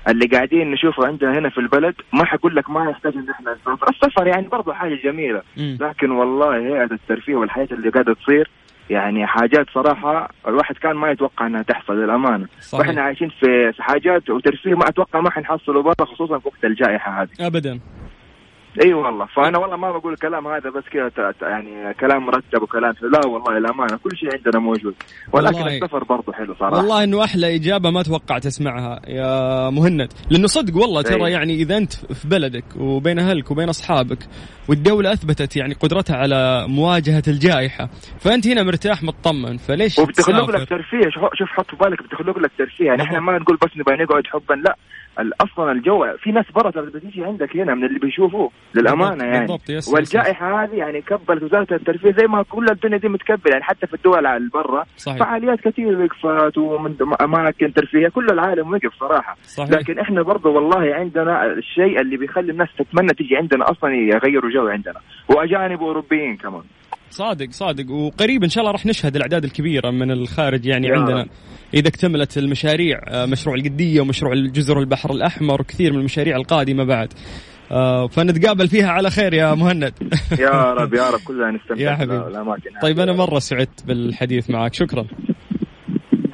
اللي 0.07 0.25
قاعدين 0.27 0.71
نشوفه 0.71 1.07
عندنا 1.07 1.39
هنا 1.39 1.49
في 1.49 1.57
البلد 1.57 1.95
ما 2.13 2.25
حقول 2.25 2.55
لك 2.55 2.69
ما 2.69 2.89
يحتاج 2.89 3.13
إن 3.13 3.29
إحنا 3.29 3.51
نسافر. 3.61 3.89
السفر 3.89 4.27
يعني 4.27 4.47
برضه 4.47 4.73
حاجة 4.73 4.95
جميلة. 5.03 5.41
لكن 5.57 6.11
والله 6.11 6.55
هيئه 6.57 6.83
الترفيه 6.93 7.35
والحياة 7.35 7.67
اللي 7.71 7.89
قاعدة 7.89 8.13
تصير 8.13 8.49
يعني 8.89 9.27
حاجات 9.27 9.65
صراحة 9.73 10.29
الواحد 10.47 10.75
كان 10.75 10.95
ما 10.95 11.11
يتوقع 11.11 11.47
إنها 11.47 11.61
تحصل 11.61 11.93
للأمانة. 11.93 12.47
صحيح. 12.61 12.79
وإحنا 12.87 13.01
عايشين 13.01 13.29
في 13.39 13.73
حاجات 13.79 14.29
وترفيه 14.29 14.75
ما 14.75 14.89
أتوقع 14.89 15.19
ما 15.19 15.29
حنحصله 15.29 15.81
برا 15.81 16.05
خصوصا 16.05 16.39
في 16.39 16.47
وقت 16.47 16.65
الجائحة 16.65 17.21
هذه. 17.21 17.29
ابدا. 17.39 17.79
إي 18.85 18.93
والله. 18.93 19.25
فأنا 19.25 19.57
والله 19.57 19.77
ما 19.77 19.91
بقول 19.91 20.13
الكلام 20.13 20.47
هذا 20.47 20.69
بس 20.69 20.83
كذا 20.93 21.33
يعني 21.41 21.93
كلام 21.93 22.25
مرتب 22.25 22.61
وكلام 22.61 22.93
لا 23.01 23.27
والله 23.27 23.57
الامانه 23.57 23.97
كل 24.03 24.17
شيء 24.17 24.29
عندنا 24.37 24.59
موجود. 24.63 24.95
ولكن 25.33 25.55
والله- 25.55 25.77
السفر 25.77 26.03
برضه 26.03 26.33
حلو 26.33 26.55
صراحة. 26.59 26.77
والله 26.77 27.03
إنه 27.03 27.23
أحلى 27.23 27.55
إجابة 27.55 27.89
ما 27.89 28.03
توقعت 28.03 28.45
أسمعها 28.45 29.01
يا 29.07 29.69
مهند. 29.69 30.13
لأنه 30.31 30.47
صدق 30.47 30.77
والله 30.81 31.01
ترى. 31.01 31.31
يعني 31.31 31.53
إذا 31.53 31.77
أنت 31.77 31.93
في 31.93 32.27
بلدك 32.27 32.65
وبين 32.79 33.19
أهلك 33.19 33.51
وبين 33.51 33.69
أصحابك 33.69 34.19
والدولة 34.69 35.13
أثبتت 35.13 35.55
يعني 35.55 35.73
قدرتها 35.73 36.15
على 36.15 36.65
مواجهة 36.67 37.23
الجائحة 37.27 37.89
فأنت 38.19 38.47
هنا 38.47 38.63
مرتاح 38.63 39.03
مطمن 39.03 39.57
فليش 39.57 39.99
وبتخلق؟ 39.99 40.49
لك 40.51 40.69
ترفيه. 40.69 41.09
شوف 41.33 41.49
حط 41.49 41.69
في 41.69 41.75
بالك 41.75 42.03
بتخلق 42.03 42.39
لك 42.39 42.51
ترفيه. 42.57 42.85
يعني 42.85 43.01
إحنا 43.03 43.19
ما 43.19 43.37
نقول 43.39 43.57
بس 43.57 43.69
نبغى 43.77 44.03
نقعد 44.03 44.23
حبا 44.27 44.53
لا. 44.53 44.75
أصلا 45.41 45.71
الجو 45.71 46.05
في 46.23 46.31
ناس 46.31 46.45
برا 46.55 46.71
ترى 46.71 46.85
بتيجي 46.85 47.23
عندك 47.25 47.57
هنا 47.57 47.75
من 47.75 47.83
اللي 47.83 47.99
بيشوفوه 47.99 48.51
للأمانة 48.75 49.23
يعني 49.25 49.39
بالضبط، 49.39 49.69
يس- 49.69 49.87
يس- 49.87 49.93
والجائحة 49.93 50.63
هذه 50.63 50.75
يعني 50.75 51.01
كبلت 51.01 51.43
وزارة 51.43 51.67
الترفيه 51.75 52.11
زي 52.11 52.27
ما 52.27 52.43
كل 52.43 52.65
الدنيا 52.71 52.97
دي 52.97 53.07
متكبله 53.09 53.51
يعني 53.51 53.63
حتى 53.63 53.87
في 53.87 53.93
الدول 53.93 54.25
اللي 54.27 54.49
برا. 54.53 54.83
فعاليات 55.19 55.59
كثير 55.61 56.01
وقفت 56.01 56.57
ومن 56.57 56.95
أماكن 57.21 57.73
ترفيهية 57.73 58.07
كل 58.09 58.25
العالم 58.31 58.71
وقف 58.73 58.93
صراحة 58.99 59.37
صحيح. 59.43 59.69
لكن 59.71 59.99
إحنا 59.99 60.21
برضه 60.21 60.49
والله 60.49 60.95
عندنا 60.95 61.45
الشيء 61.45 62.01
اللي 62.01 62.17
بيخلي 62.17 62.51
الناس 62.51 62.67
تتمنى 62.77 63.07
تيجي 63.13 63.37
عندنا 63.37 63.71
أصلا 63.71 63.93
يغيروا 63.95 64.51
جو 64.51 64.67
عندنا 64.67 64.99
وأجانب 65.29 65.81
واوروبيين 65.81 66.37
كمان 66.37 66.61
صادق 67.11 67.47
صادق. 67.51 67.91
وقريب 67.91 68.43
إن 68.43 68.49
شاء 68.49 68.61
الله 68.61 68.71
راح 68.71 68.85
نشهد 68.85 69.15
الأعداد 69.15 69.43
الكبيرة 69.43 69.91
من 69.91 70.11
الخارج 70.11 70.65
يعني 70.65 70.91
عندنا. 70.91 71.25
إذا 71.73 71.87
اكتملت 71.87 72.37
المشاريع 72.37 73.01
آه، 73.07 73.25
مشروع 73.25 73.55
القدية 73.55 74.01
ومشروع 74.01 74.35
جزر 74.35 74.79
البحر 74.79 75.11
الأحمر 75.11 75.61
وكثير 75.61 75.93
من 75.93 75.99
المشاريع 75.99 76.35
القادمة 76.35 76.83
بعد. 76.83 77.13
آه، 77.71 78.07
فنتقابل 78.07 78.67
فيها 78.67 78.89
على 78.89 79.09
خير 79.09 79.33
يا 79.33 79.53
مهند. 79.53 79.93
يا 80.39 80.73
رب 80.73 80.93
يا 80.93 81.09
رب. 81.09 81.19
كلنا 81.19 81.51
نستمتع 81.57 81.81
يا 81.81 81.95
حبيبي. 81.95 82.23
طيب 82.81 82.99
أنا 82.99 83.13
مرة 83.13 83.39
سعدت 83.39 83.83
بالحديث 83.87 84.49
معك. 84.49 84.73
شكرا. 84.73 85.05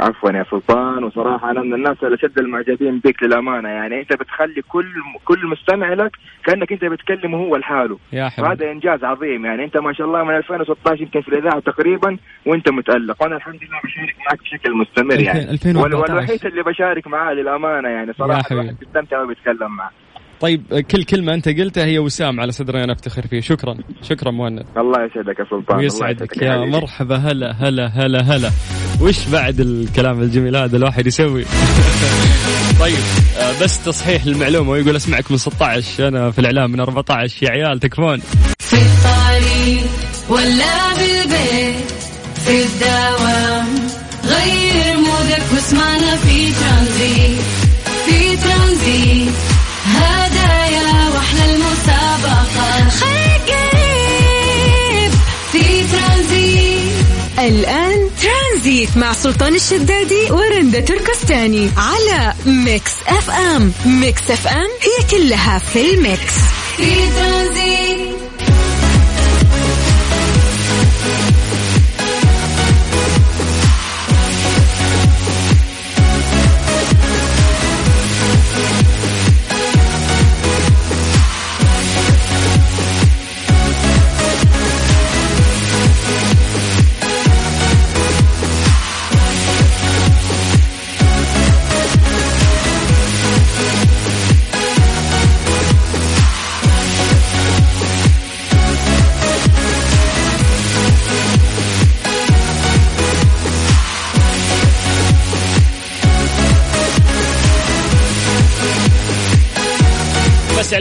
عفوا 0.04 0.32
يا 0.32 0.46
سلطان. 0.52 1.04
وصراحة 1.04 1.52
أنا 1.52 1.62
من 1.62 1.74
الناس 1.74 1.98
اللي 2.04 2.18
شد 2.18 2.40
المعجبين 2.40 3.00
بك 3.00 3.24
للأمانة. 3.24 3.70
يعني 3.70 4.00
أنت 4.02 4.14
بتخلي 4.14 4.62
كل 4.62 4.86
كل 5.26 5.48
مستمع 5.48 5.94
لك 5.94 6.18
كأنك 6.46 6.72
أنت 6.72 6.86
بتكلمه 6.86 7.38
هو 7.38 7.56
لحاله. 7.58 7.98
يا 8.14 8.30
حبيبي. 8.30 8.48
وهذا 8.50 8.72
إنجاز 8.72 9.04
عظيم. 9.04 9.46
يعني 9.46 9.64
أنت 9.64 9.78
ما 9.78 9.94
شاء 9.94 10.08
الله 10.08 10.24
من 10.24 10.36
2016 10.36 11.02
يمكن 11.02 11.22
في 11.22 11.28
الإذاعة 11.28 11.60
تقريبا 11.60 12.18
وأنت 12.46 12.70
متألق. 12.70 13.22
وأنا 13.24 13.36
الحمد 13.36 13.56
لله 13.64 13.80
بشارك 13.84 14.16
معك 14.30 14.40
بشكل 14.44 14.74
مستمر 14.78 15.20
يعني. 15.20 15.52
2014. 15.52 15.96
وال- 16.06 16.12
والوحيد 16.16 16.46
اللي 16.46 16.64
بشارك 16.64 17.08
معاه 17.08 17.34
للأمانة 17.34 17.90
يعني 17.90 18.14
صراحة. 18.14 18.44
الواحد 18.52 18.76
بيستمتع 18.80 19.22
وبيتكلم 19.22 19.76
معه. 19.76 19.92
طيب 20.44 20.80
كل 20.92 21.04
كلمة 21.04 21.34
أنت 21.34 21.50
قلتها 21.50 21.86
هي 21.86 22.00
وسام 22.00 22.40
على 22.40 22.52
صدري 22.52 22.84
أنا 22.84 22.94
أفتخر 22.94 23.28
فيه. 23.28 23.42
شكرا. 23.42 23.78
شكرا 24.02 24.32
مهند. 24.32 24.66
الله 24.78 25.06
يسعدك 25.06 25.40
يا 25.40 25.46
سلطان. 25.50 25.78
ويسعدك 25.78 26.38
يا 26.42 26.54
حبيبي. 26.54 26.72
مرحبا. 26.72 27.16
هلا 27.16 27.52
هلا 27.52 27.88
هلا 27.88 28.22
هلا. 28.22 28.50
وش 29.02 29.28
بعد 29.30 29.60
الكلام 29.60 30.22
الجميل 30.22 30.56
هذا 30.56 30.78
الواحد 30.78 31.08
يسوي؟ 31.08 31.44
طيب 32.82 32.98
آه، 33.40 33.64
بس 33.64 33.86
تصحيح 33.86 34.24
المعلومة 34.24 34.70
ويقول 34.72 34.96
أسمعك 34.96 35.32
من 35.32 35.38
16 35.38 36.08
أنا 36.08 36.32
في 36.32 36.40
الإعلام 36.40 36.72
من 36.72 36.80
14 36.80 37.44
يا 37.46 37.50
عيال 37.50 37.80
تكفون. 37.80 38.20
في 38.60 38.76
الطريق 38.76 39.84
ولا 40.30 40.94
بالبيت 40.94 41.92
في 42.36 42.64
الدوام 42.64 43.68
غير 44.24 44.98
مودك 44.98 45.44
واسمعنا 45.54 46.16
في 46.16 46.52
ترانزيت 46.52 47.42
في 48.06 48.38
ترانزيت 48.38 49.53
الآن 57.48 58.10
ترانزيت 58.22 58.98
مع 58.98 59.14
سلطان 59.14 59.56
الشدادي 59.56 60.32
ورندا 60.32 60.80
تركستاني 60.80 61.70
على 61.78 62.34
Mix 62.46 62.92
FM. 63.08 63.72
Mix 63.86 64.32
FM 64.32 64.68
هي 64.82 65.08
كلها 65.12 65.60
في 65.60 65.94
ال 65.94 66.02
mix. 66.02 66.34
في 66.78 66.86
ترانزيت. 67.20 68.03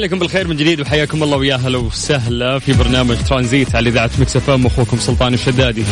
عليكم 0.02 0.18
بالخير 0.18 0.48
من 0.48 0.56
جديد 0.56 0.80
وحياكم 0.80 1.22
الله 1.22 1.36
ويا 1.36 1.56
هلا 1.56 1.78
وسهلا 1.78 2.58
في 2.58 2.72
برنامج 2.72 3.16
ترانزيت 3.16 3.74
على 3.74 3.88
إذاعة 3.88 4.10
Mix 4.18 4.36
FM 4.36 4.66
أخوكم 4.66 4.98
سلطان 4.98 5.34
الشدادي. 5.34 5.84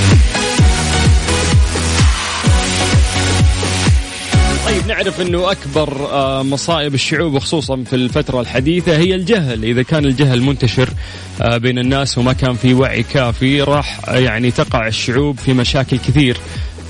طيب 4.66 4.86
نعرف 4.86 5.20
إنه 5.20 5.50
أكبر 5.50 6.08
آه، 6.10 6.42
مصائب 6.42 6.94
الشعوب 6.94 7.34
وخصوصا 7.34 7.84
في 7.84 7.96
الفترة 7.96 8.40
الحديثة 8.40 8.96
هي 8.96 9.14
الجهل، 9.14 9.64
إذا 9.64 9.82
كان 9.82 10.04
الجهل 10.04 10.42
منتشر 10.42 10.88
آه، 11.40 11.56
بين 11.56 11.78
الناس 11.78 12.18
وما 12.18 12.32
كان 12.32 12.54
في 12.54 12.74
وعي 12.74 13.02
كافي 13.02 13.62
راح 13.62 14.08
آه، 14.08 14.18
يعني 14.18 14.50
تقع 14.50 14.86
الشعوب 14.86 15.38
في 15.38 15.52
مشاكل 15.52 15.98
كثير 15.98 16.36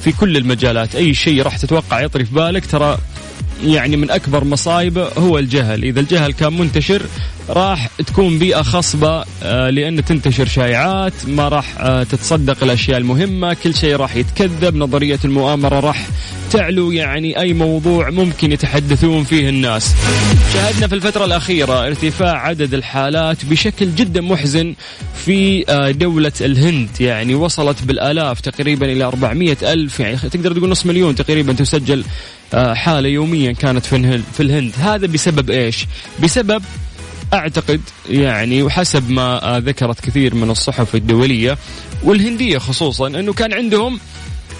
في 0.04 0.12
كل 0.12 0.36
المجالات، 0.36 0.94
أي 0.94 1.14
شيء 1.14 1.42
راح 1.42 1.56
تتوقع 1.56 2.00
يطري 2.00 2.24
في 2.24 2.34
بالك 2.34 2.66
ترى 2.66 2.98
يعني 3.64 3.96
من 3.96 4.10
أكبر 4.10 4.44
مصايبه 4.44 5.08
هو 5.18 5.38
الجهل، 5.38 5.84
إذا 5.84 6.00
الجهل 6.00 6.32
كان 6.32 6.58
منتشر 6.58 7.02
راح 7.52 7.90
تكون 8.06 8.38
بيئة 8.38 8.62
خصبة 8.62 9.24
آه، 9.42 9.70
لأن 9.70 10.04
تنتشر 10.04 10.46
شائعات، 10.46 11.12
ما 11.26 11.48
راح 11.48 11.80
آه، 11.80 12.02
تتصدق 12.02 12.62
الأشياء 12.62 12.98
المهمة، 12.98 13.54
كل 13.54 13.74
شيء 13.74 13.96
راح 13.96 14.16
يتكذب، 14.16 14.76
نظرية 14.76 15.18
المؤامرة 15.24 15.80
راح 15.80 16.06
تعلو 16.50 16.90
يعني 16.90 17.40
أي 17.40 17.52
موضوع 17.52 18.10
ممكن 18.10 18.52
يتحدثون 18.52 19.24
فيه 19.24 19.48
الناس. 19.48 19.94
شاهدنا 20.54 20.86
في 20.86 20.94
الفترة 20.94 21.24
الأخيرة 21.24 21.86
ارتفاع 21.86 22.46
عدد 22.46 22.74
الحالات 22.74 23.44
بشكل 23.44 23.94
جدا 23.94 24.20
محزن 24.20 24.74
في 25.24 25.64
آه، 25.68 25.90
دولة 25.90 26.32
الهند، 26.40 26.88
يعني 27.00 27.34
وصلت 27.34 27.82
بالآلاف 27.82 28.40
تقريبا 28.40 28.92
إلى 28.92 29.04
400 29.04 29.56
ألف 29.62 30.00
يعني 30.00 30.16
تقدر 30.16 30.52
تقول 30.52 30.70
نص 30.70 30.86
مليون 30.86 31.14
تقريبا 31.14 31.52
تسجل 31.52 32.04
حالة 32.54 33.08
يوميا 33.08 33.52
كانت 33.52 33.86
في 33.86 34.40
الهند. 34.40 34.72
هذا 34.78 35.06
بسبب 35.06 35.50
إيش؟ 35.50 35.86
بسبب 36.22 36.62
أعتقد 37.34 37.80
يعني 38.08 38.62
وحسب 38.62 39.10
ما 39.10 39.56
آه، 39.56 39.58
ذكرت 39.58 40.00
كثير 40.00 40.34
من 40.34 40.50
الصحف 40.50 40.94
الدولية 40.94 41.58
والهندية 42.02 42.58
خصوصا 42.58 43.06
أنه 43.06 43.32
كان 43.32 43.52
عندهم 43.52 44.00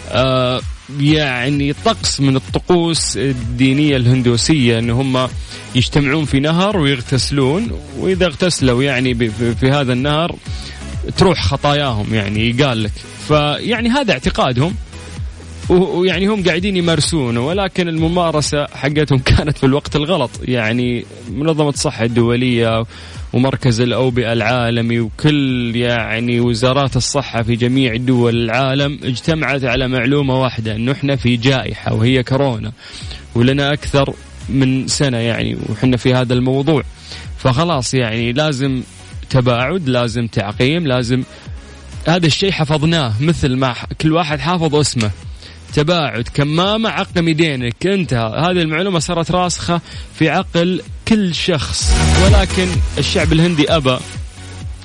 آه، 0.09 0.61
يعني 1.00 1.73
طقس 1.73 2.21
من 2.21 2.37
الطقوس 2.37 3.17
الدينية 3.17 3.97
الهندوسية 3.97 4.79
أن 4.79 4.91
هم 4.91 5.29
يجتمعون 5.75 6.25
في 6.25 6.41
نهر 6.41 6.77
ويغتسلون 6.77 7.71
وإذا 7.99 8.27
اغتسلوا 8.27 8.83
يعني 8.83 9.15
في 9.55 9.71
هذا 9.71 9.93
النهر 9.93 10.37
تروح 11.19 11.43
خطاياهم 11.47 12.15
يعني 12.15 12.50
يقال 12.50 12.83
لك. 12.83 12.93
فيعني 13.29 13.89
هذا 13.89 14.12
اعتقادهم. 14.12 14.75
ويعني 15.71 16.27
هم 16.27 16.45
قاعدين 16.45 16.77
يمارسونه 16.77 17.47
ولكن 17.47 17.89
الممارسة 17.89 18.67
حقتهم 18.67 19.19
كانت 19.37 19.59
في 19.59 19.67
الوقت 19.67 19.97
الغلط. 19.97 20.31
يعني 20.45 21.05
منظمة 21.31 21.69
الصحة 21.69 22.05
الدولية 22.05 22.85
ومركز 23.33 23.81
الأوبئة 23.81 24.33
العالمي 24.33 25.00
وكل 25.00 25.77
يعني 25.77 26.41
وزارات 26.41 26.97
الصحة 26.97 27.43
في 27.43 27.57
جميع 27.57 27.97
دول 27.97 28.37
العالم 28.45 28.99
اجتمعت 29.03 29.65
على 29.65 29.89
معلومة 29.89 30.41
واحدة 30.41 30.77
إنه 30.77 30.93
إحنا 30.93 31.17
في 31.17 31.37
جائحة 31.37 31.95
وهي 31.95 32.23
كورونا 32.23 32.73
ولنا 33.35 33.73
أكثر 33.73 34.15
من 34.49 34.89
سنة 34.89 35.17
يعني 35.17 35.59
وحنا 35.69 35.97
في 35.97 36.15
هذا 36.15 36.35
الموضوع. 36.35 36.83
فخلاص 37.39 37.95
يعني 37.95 38.33
لازم 38.33 38.83
تباعد 39.31 39.89
لازم 39.89 40.27
تعقيم 40.27 40.87
لازم 40.87 41.23
هذا 42.09 42.27
الشيء 42.27 42.50
حفظناه 42.50 43.15
مثل 43.21 43.57
ما 43.57 43.75
كل 44.00 44.12
واحد 44.12 44.41
حافظ 44.41 44.75
اسمه. 44.75 45.11
تباعد 45.75 46.29
كمامة 46.35 46.91
عقم 46.91 47.29
يدينك 47.29 47.87
انتهى. 47.87 48.33
هذه 48.39 48.62
المعلومة 48.62 48.99
صارت 48.99 49.31
راسخة 49.31 49.81
في 50.15 50.29
عقل 50.29 50.83
كل 51.09 51.35
شخص. 51.35 51.93
ولكن 52.25 52.69
الشعب 52.99 53.33
الهندي 53.33 53.77
أبى 53.77 53.99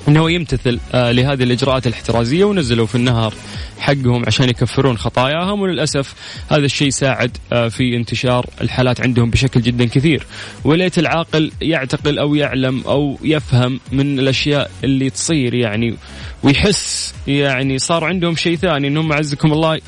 إنه 0.08 0.30
يمتثل 0.30 0.80
آه 0.94 1.12
لهذه 1.12 1.42
الإجراءات 1.42 1.86
الاحترازية 1.86 2.44
ونزلوا 2.44 2.86
في 2.86 2.94
النهر 2.94 3.34
حقهم 3.78 4.22
عشان 4.26 4.48
يكفرون 4.48 4.98
خطاياهم 4.98 5.60
وللأسف 5.60 6.14
هذا 6.50 6.64
الشيء 6.64 6.90
ساعد 6.90 7.36
آه 7.52 7.68
في 7.68 7.96
انتشار 7.96 8.46
الحالات 8.60 9.00
عندهم 9.00 9.30
بشكل 9.30 9.60
جدا 9.60 9.84
كثير. 9.84 10.26
وليت 10.64 10.98
العاقل 10.98 11.52
يعتقل 11.62 12.18
أو 12.18 12.34
يعلم 12.34 12.82
أو 12.86 13.18
يفهم 13.22 13.80
من 13.92 14.18
الأشياء 14.18 14.70
اللي 14.84 15.10
تصير 15.10 15.54
يعني 15.54 15.96
ويحس 16.42 17.14
يعني 17.26 17.78
صار 17.78 18.04
عندهم 18.04 18.36
شيء 18.36 18.56
ثاني 18.56 18.88
إنهم 18.88 19.12
عزكم 19.12 19.52
الله 19.52 19.80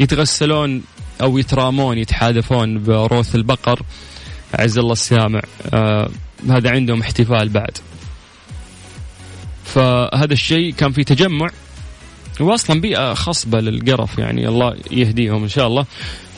يتغسلون 0.00 0.82
أو 1.22 1.38
يترامون 1.38 1.98
يتحادفون 1.98 2.82
بروث 2.82 3.34
البقر. 3.34 3.82
عز 4.54 4.78
الله 4.78 4.92
السامع 4.92 5.42
آه 5.74 6.10
هذا 6.50 6.70
عندهم 6.70 7.00
احتفال 7.00 7.48
بعد. 7.48 7.78
فهذا 9.66 10.32
الشيء 10.32 10.72
كان 10.72 10.92
في 10.92 11.04
تجمع 11.04 11.46
واصلا 12.40 12.80
بيئة 12.80 13.14
خصبة 13.14 13.60
للقرف 13.60 14.18
يعني 14.18 14.48
الله 14.48 14.76
يهديهم 14.90 15.42
إن 15.42 15.48
شاء 15.48 15.66
الله. 15.66 15.84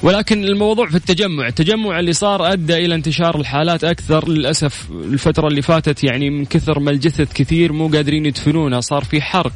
ولكن 0.03 0.45
الموضوع 0.45 0.89
في 0.89 0.97
التجمع 0.97 1.47
التجمع 1.47 2.01
اللي 2.01 2.13
صار 2.13 2.53
أدى 2.53 2.77
إلى 2.77 2.95
انتشار 2.95 3.41
الحالات 3.41 3.85
أكثر 3.85 4.29
للأسف 4.29 4.87
الفترة 4.91 5.49
اللي 5.49 5.63
فاتت 5.63 6.05
يعني 6.05 6.31
من 6.31 6.45
كثر 6.45 6.79
ما 6.81 6.91
الجثث 6.91 7.33
كثير 7.33 7.73
مو 7.73 7.89
قادرين 7.89 8.27
يدفنونها 8.27 8.81
صار 8.81 9.05
في 9.05 9.23
حرق 9.23 9.53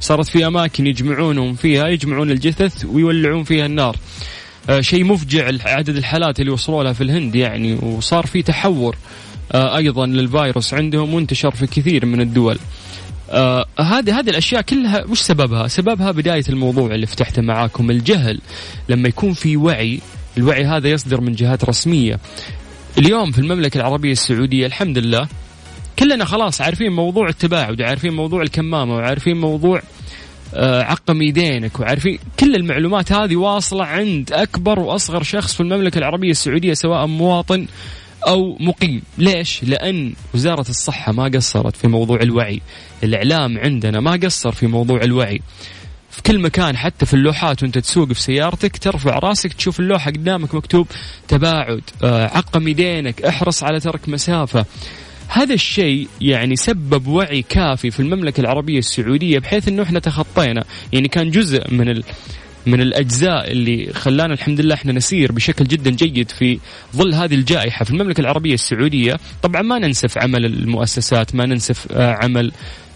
صارت 0.00 0.26
في 0.26 0.46
أماكن 0.46 0.86
يجمعونهم 0.86 1.54
فيها 1.54 1.88
يجمعون 1.88 2.30
الجثث 2.30 2.84
ويولعون 2.84 3.44
فيها 3.44 3.66
النار. 3.66 3.96
آه 4.70 4.80
شيء 4.80 5.04
مفجع 5.04 5.50
عدد 5.64 5.96
الحالات 5.96 6.40
اللي 6.40 6.50
وصلوا 6.50 6.84
لها 6.84 6.92
في 6.92 7.00
الهند 7.00 7.34
يعني 7.34 7.74
وصار 7.74 8.26
في 8.26 8.42
تحور 8.42 8.96
آه 9.52 9.76
أيضا 9.76 10.06
للفيروس 10.06 10.74
عندهم 10.74 11.14
وانتشر 11.14 11.50
في 11.50 11.66
كثير 11.66 12.06
من 12.06 12.20
الدول. 12.20 12.58
آه 13.30 13.66
هذه 13.80 14.18
هذه 14.18 14.30
الأشياء 14.30 14.62
كلها 14.62 15.04
وش 15.04 15.20
سببها؟ 15.20 15.68
سببها 15.68 16.10
بداية 16.10 16.44
الموضوع 16.48 16.94
اللي 16.94 17.06
فتحته 17.06 17.42
معاكم 17.42 17.90
الجهل 17.90 18.40
لما 18.88 19.08
يكون 19.08 19.32
في 19.32 19.56
وعي 19.56 20.00
الوعي 20.38 20.64
هذا 20.64 20.88
يصدر 20.88 21.20
من 21.20 21.32
جهات 21.32 21.64
رسمية. 21.64 22.18
اليوم 22.98 23.32
في 23.32 23.38
المملكة 23.38 23.78
العربية 23.78 24.12
السعودية 24.12 24.66
الحمد 24.66 24.98
لله 24.98 25.28
كلنا 25.98 26.24
خلاص 26.24 26.60
عارفين 26.60 26.92
موضوع 26.92 27.28
التباعد 27.28 27.80
وعارفين 27.80 28.12
موضوع 28.12 28.42
الكمامة 28.42 28.94
وعارفين 28.94 29.36
موضوع 29.36 29.82
آه 30.54 30.82
عقم 30.82 31.22
يدينك 31.22 31.80
وعارفين 31.80 32.18
كل 32.40 32.54
المعلومات 32.54 33.12
هذه 33.12 33.36
واصلة 33.36 33.84
عند 33.84 34.32
أكبر 34.32 34.80
وأصغر 34.80 35.22
شخص 35.22 35.54
في 35.54 35.60
المملكة 35.60 35.98
العربية 35.98 36.30
السعودية 36.30 36.74
سواء 36.74 37.06
مواطن 37.06 37.66
أو 38.26 38.56
مقيم. 38.60 39.02
ليش؟ 39.18 39.64
لأن 39.64 40.14
وزارة 40.34 40.68
الصحة 40.68 41.12
ما 41.12 41.24
قصرت 41.24 41.76
في 41.76 41.88
موضوع 41.88 42.20
الوعي. 42.22 42.60
الإعلام 43.02 43.58
عندنا 43.58 44.00
ما 44.00 44.12
قصر 44.12 44.52
في 44.52 44.66
موضوع 44.66 45.00
الوعي. 45.02 45.40
في 46.10 46.22
كل 46.22 46.38
مكان 46.38 46.76
حتى 46.76 47.06
في 47.06 47.14
اللوحات 47.14 47.62
وأنت 47.62 47.78
تسوق 47.78 48.12
في 48.12 48.22
سيارتك 48.22 48.78
ترفع 48.78 49.18
راسك 49.18 49.52
تشوف 49.52 49.80
اللوحة 49.80 50.10
قدامك 50.10 50.54
مكتوب 50.54 50.86
تباعد 51.28 51.82
آه، 52.04 52.24
عقم 52.26 52.68
يدينك 52.68 53.22
احرص 53.22 53.62
على 53.62 53.80
ترك 53.80 54.08
مسافة. 54.08 54.66
هذا 55.28 55.54
الشيء 55.54 56.08
يعني 56.20 56.56
سبب 56.56 57.06
وعي 57.06 57.42
كافي 57.42 57.90
في 57.90 58.00
المملكة 58.00 58.40
العربية 58.40 58.78
السعودية 58.78 59.38
بحيث 59.38 59.68
إنه 59.68 59.82
إحنا 59.82 59.98
تخطينا. 59.98 60.64
يعني 60.92 61.08
كان 61.08 61.30
جزء 61.30 61.74
من 61.74 61.88
ال 61.88 62.04
من 62.66 62.80
الأجزاء 62.80 63.52
اللي 63.52 63.92
خلانا 63.92 64.34
الحمد 64.34 64.60
لله 64.60 64.74
إحنا 64.74 64.92
نسير 64.92 65.32
بشكل 65.32 65.64
جدا 65.64 65.90
جيد 65.90 66.30
في 66.30 66.58
ظل 66.96 67.14
هذه 67.14 67.34
الجائحة 67.34 67.84
في 67.84 67.90
المملكة 67.90 68.20
العربية 68.20 68.54
السعودية، 68.54 69.16
طبعا 69.42 69.62
ما 69.62 69.78
ننسف 69.78 70.18
عمل 70.18 70.44
المؤسسات، 70.44 71.34
ما 71.34 71.46
ننسف 71.46 71.92
آه، 71.92 72.12
عمل 72.22 72.52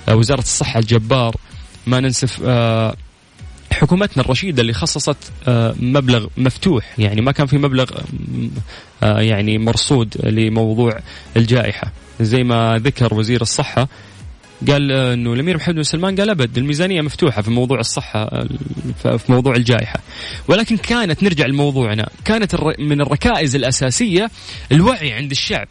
آه، 0.08 0.16
وزارة 0.16 0.40
الصحة 0.40 0.80
الجبار، 0.80 1.36
ما 1.86 2.00
ننسف 2.00 2.40
آه، 2.44 2.96
حكومتنا 3.72 4.22
الرشيدة 4.22 4.62
اللي 4.62 4.72
خصصت 4.72 5.16
مبلغ 5.80 6.26
مفتوح. 6.36 6.98
يعني 6.98 7.20
ما 7.20 7.32
كان 7.32 7.46
في 7.46 7.58
مبلغ 7.58 7.90
يعني 9.02 9.58
مرصود 9.58 10.14
لموضوع 10.24 10.98
الجائحة. 11.36 11.92
زي 12.20 12.42
ما 12.42 12.80
ذكر 12.84 13.14
وزير 13.14 13.42
الصحة 13.42 13.88
قال 14.68 14.92
إنه 14.92 15.32
الأمير 15.32 15.56
محمد 15.56 15.74
بن 15.74 15.82
سلمان 15.82 16.16
قال 16.16 16.30
أبد 16.30 16.58
الميزانية 16.58 17.00
مفتوحة 17.00 17.42
في 17.42 17.50
موضوع 17.50 17.80
الصحة 17.80 18.44
في 19.02 19.24
موضوع 19.28 19.54
الجائحة. 19.56 20.00
ولكن 20.48 20.76
كانت 20.76 21.22
نرجع 21.22 21.46
لموضوعنا 21.46 22.08
كانت 22.24 22.56
من 22.78 23.00
الركائز 23.00 23.56
الأساسية 23.56 24.30
الوعي 24.72 25.12
عند 25.12 25.30
الشعب. 25.30 25.68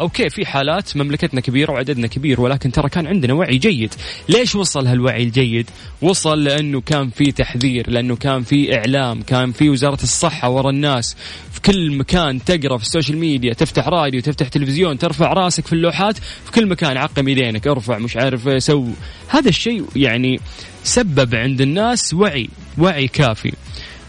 okay 0.00 0.28
في 0.28 0.46
حالات 0.46 0.96
مملكتنا 0.96 1.40
كبيرة 1.40 1.72
وعددنا 1.72 2.06
كبير 2.06 2.40
ولكن 2.40 2.72
ترى 2.72 2.88
كان 2.88 3.06
عندنا 3.06 3.34
وعي 3.34 3.58
جيد. 3.58 3.94
ليش 4.28 4.54
وصل 4.54 4.86
هالوعي 4.86 5.22
الجيد؟ 5.22 5.70
وصل 6.02 6.44
لأنه 6.44 6.80
كان 6.80 7.10
في 7.10 7.32
تحذير 7.32 7.90
لأنه 7.90 8.16
كان 8.16 8.42
في 8.42 8.76
إعلام 8.76 9.22
كان 9.22 9.52
في 9.52 9.70
وزارة 9.70 10.02
الصحة 10.02 10.50
ورا 10.50 10.70
الناس. 10.70 11.16
في 11.52 11.60
كل 11.60 11.96
مكان 11.96 12.44
تقرأ 12.44 12.76
في 12.76 12.84
ال 12.84 12.89
social 12.89 13.18
media 13.18 13.52
تفتح 13.52 13.88
راديو 13.88 14.20
تفتح 14.20 14.48
تلفزيون 14.48 14.98
ترفع 14.98 15.32
راسك 15.32 15.66
في 15.66 15.72
اللوحات 15.72 16.18
في 16.18 16.52
كل 16.54 16.66
مكان 16.66 16.96
عقم 16.96 17.28
يدينك 17.28 17.66
ارفع 17.66 17.98
مش 17.98 18.16
عارف 18.16 18.62
سو. 18.62 18.86
هذا 19.28 19.48
الشيء 19.48 19.84
يعني 19.96 20.40
سبب 20.84 21.34
عند 21.34 21.60
الناس 21.60 22.14
وعي 22.14 22.48
وعي 22.78 23.08
كافي. 23.08 23.52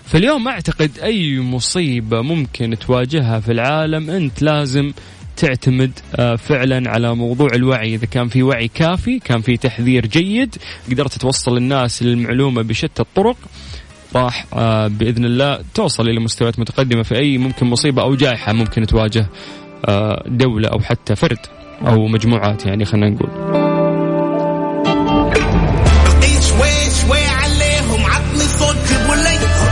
فاليوم 0.06 0.47
أعتقد 0.47 0.91
أي 1.04 1.39
مصيبة 1.39 2.21
ممكن 2.21 2.78
تواجهها 2.80 3.39
في 3.39 3.52
العالم 3.52 4.10
أنت 4.10 4.41
لازم 4.41 4.91
تعتمد 5.39 5.91
آه، 6.15 6.36
فعلا 6.36 6.89
على 6.89 7.15
موضوع 7.15 7.47
الوعي 7.54 7.95
إذا 7.95 8.06
كان 8.06 8.28
في 8.28 8.43
وعي 8.43 8.67
كافي 8.67 9.19
كان 9.19 9.41
في 9.41 9.58
تحذير 9.58 10.06
جيد 10.06 10.56
قدرت 10.91 11.13
توصل 11.13 11.58
الناس 11.58 12.04
للمعلومة 12.04 12.62
بشتى 12.62 13.02
الطرق 13.02 13.38
راح 14.15 14.45
آه، 14.54 14.88
بإذن 14.88 15.25
الله 15.25 15.60
توصل 15.73 16.10
إلى 16.10 16.19
مستويات 16.19 16.60
متقدمة 16.60 17.04
في 17.04 17.15
أي 17.15 17.38
ممكن 17.38 17.65
مصيبة 17.65 18.02
أو 18.02 18.15
جائحة 18.15 18.54
ممكن 18.54 18.86
تواجه 18.86 19.25
آه، 19.86 20.23
دولة 20.28 20.67
أو 20.69 20.80
حتى 20.80 21.15
فرد 21.15 21.39
أو 21.88 22.08
مجموعات 22.08 22.65
يعني 22.65 22.86
خلينا 22.86 23.10
نقول. 23.10 23.59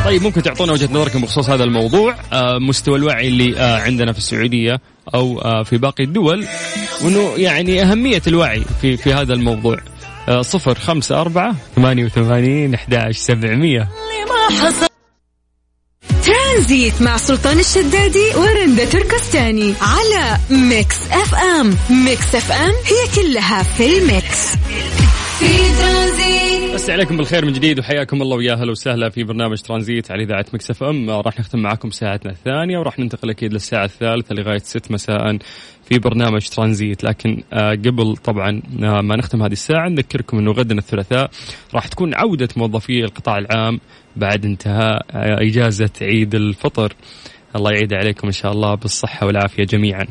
طيب 0.08 0.24
ممكن 0.24 0.43
تعطونا 0.43 0.74
وجهة 0.74 0.89
نظركم 0.91 1.22
بخصوص 1.22 1.50
هذا 1.50 1.63
الموضوع 1.63 2.15
آه 2.34 2.58
مستوى 2.60 2.98
الوعي 2.98 3.28
اللي 3.28 3.60
آه 3.60 3.78
عندنا 3.80 4.12
في 4.12 4.17
السعودية 4.17 4.82
أو 5.13 5.41
آه 5.41 5.63
في 5.63 5.78
باقي 5.78 6.04
الدول 6.04 6.46
وإنه 7.04 7.34
يعني 7.38 7.82
أهمية 7.82 8.22
الوعي 8.28 8.63
في 8.82 8.98
في 8.98 9.13
هذا 9.13 9.34
الموضوع. 9.34 9.78
آه 10.30 10.41
صفر 10.41 10.76
خمسة 10.76 11.22
أربعة 11.22 11.56
ثمانية 11.76 12.06
وثمانين 12.06 12.74
أحد 12.74 13.12
سبعمية. 13.12 13.88
ترانزيت 16.26 17.02
مع 17.02 17.17
سلطان 17.17 17.60
الشدادي 17.60 18.36
ورندا 18.36 18.86
تركستاني 18.86 19.74
على 19.82 20.38
Mix 20.50 20.97
FM. 21.12 21.78
Mix 21.89 22.36
FM 22.36 22.71
هي 22.86 23.24
كلها 23.24 23.63
في 23.63 23.98
ال 23.97 24.09
mix. 24.09 24.56
في 25.39 25.58
ترانزيت. 25.80 26.66
بس 26.88 26.91
عليكم 26.91 27.17
بالخير 27.17 27.45
من 27.45 27.54
جديد 27.54 27.80
وحياكم 27.80 28.21
الله 28.21 28.38
ويا 28.38 28.54
هلا 28.54 28.71
وسهلا 28.71 29.10
في 29.10 29.23
برنامج 29.23 29.62
ترانزيت 29.62 30.12
على 30.12 30.23
إذاعة 30.23 30.45
Mix 30.54 30.71
FM. 30.71 31.10
راح 31.10 31.39
نختم 31.39 31.60
معاكم 31.60 31.91
ساعتنا 31.91 32.32
الثانية 32.32 32.80
وراح 32.80 33.00
ننتقل 33.00 33.30
أكيد 33.30 33.54
للساعة 33.54 33.86
الثالثة 33.86 34.36
لغاية 34.36 34.58
6 34.58 34.93
مساء 34.93 35.38
في 35.89 36.00
برنامج 36.00 36.47
ترانزيت. 36.47 37.04
لكن 37.04 37.43
آه 37.54 37.71
قبل 37.71 38.17
طبعا 38.17 38.62
آه 38.84 39.02
ما 39.02 39.15
نختم 39.15 39.43
هذه 39.43 39.52
الساعة 39.52 39.89
نذكركم 39.89 40.38
إنه 40.38 40.52
غدا 40.52 40.78
الثلاثاء 40.78 41.30
راح 41.76 41.88
تكون 41.88 42.15
عودة 42.15 42.50
موظفي 42.58 43.04
القطاع 43.04 43.38
العام 43.38 43.80
بعد 44.15 44.45
انتهاء 44.45 45.06
آه 45.12 45.41
إجازة 45.41 45.91
عيد 46.02 46.36
الفطر. 46.36 46.93
الله 47.56 47.71
يعيد 47.71 47.93
عليكم 47.93 48.28
إن 48.28 48.34
شاء 48.34 48.52
الله 48.52 48.76
بالصحة 48.76 49.28
والعافية 49.28 49.63
جميعا. 49.63 50.06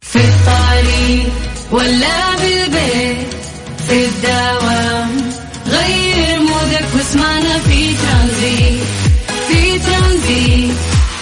في 0.00 0.18
الطريق 0.18 1.32
ولا 1.72 2.36
بالبيت 2.36 3.38
في 3.88 4.04
الدوام 4.04 4.97
مودك 7.08 7.16
واسمعنا 7.16 7.58
في 7.58 7.94
ترانزيت 7.94 8.82
في 9.48 9.78
ترانزيت. 9.78 10.76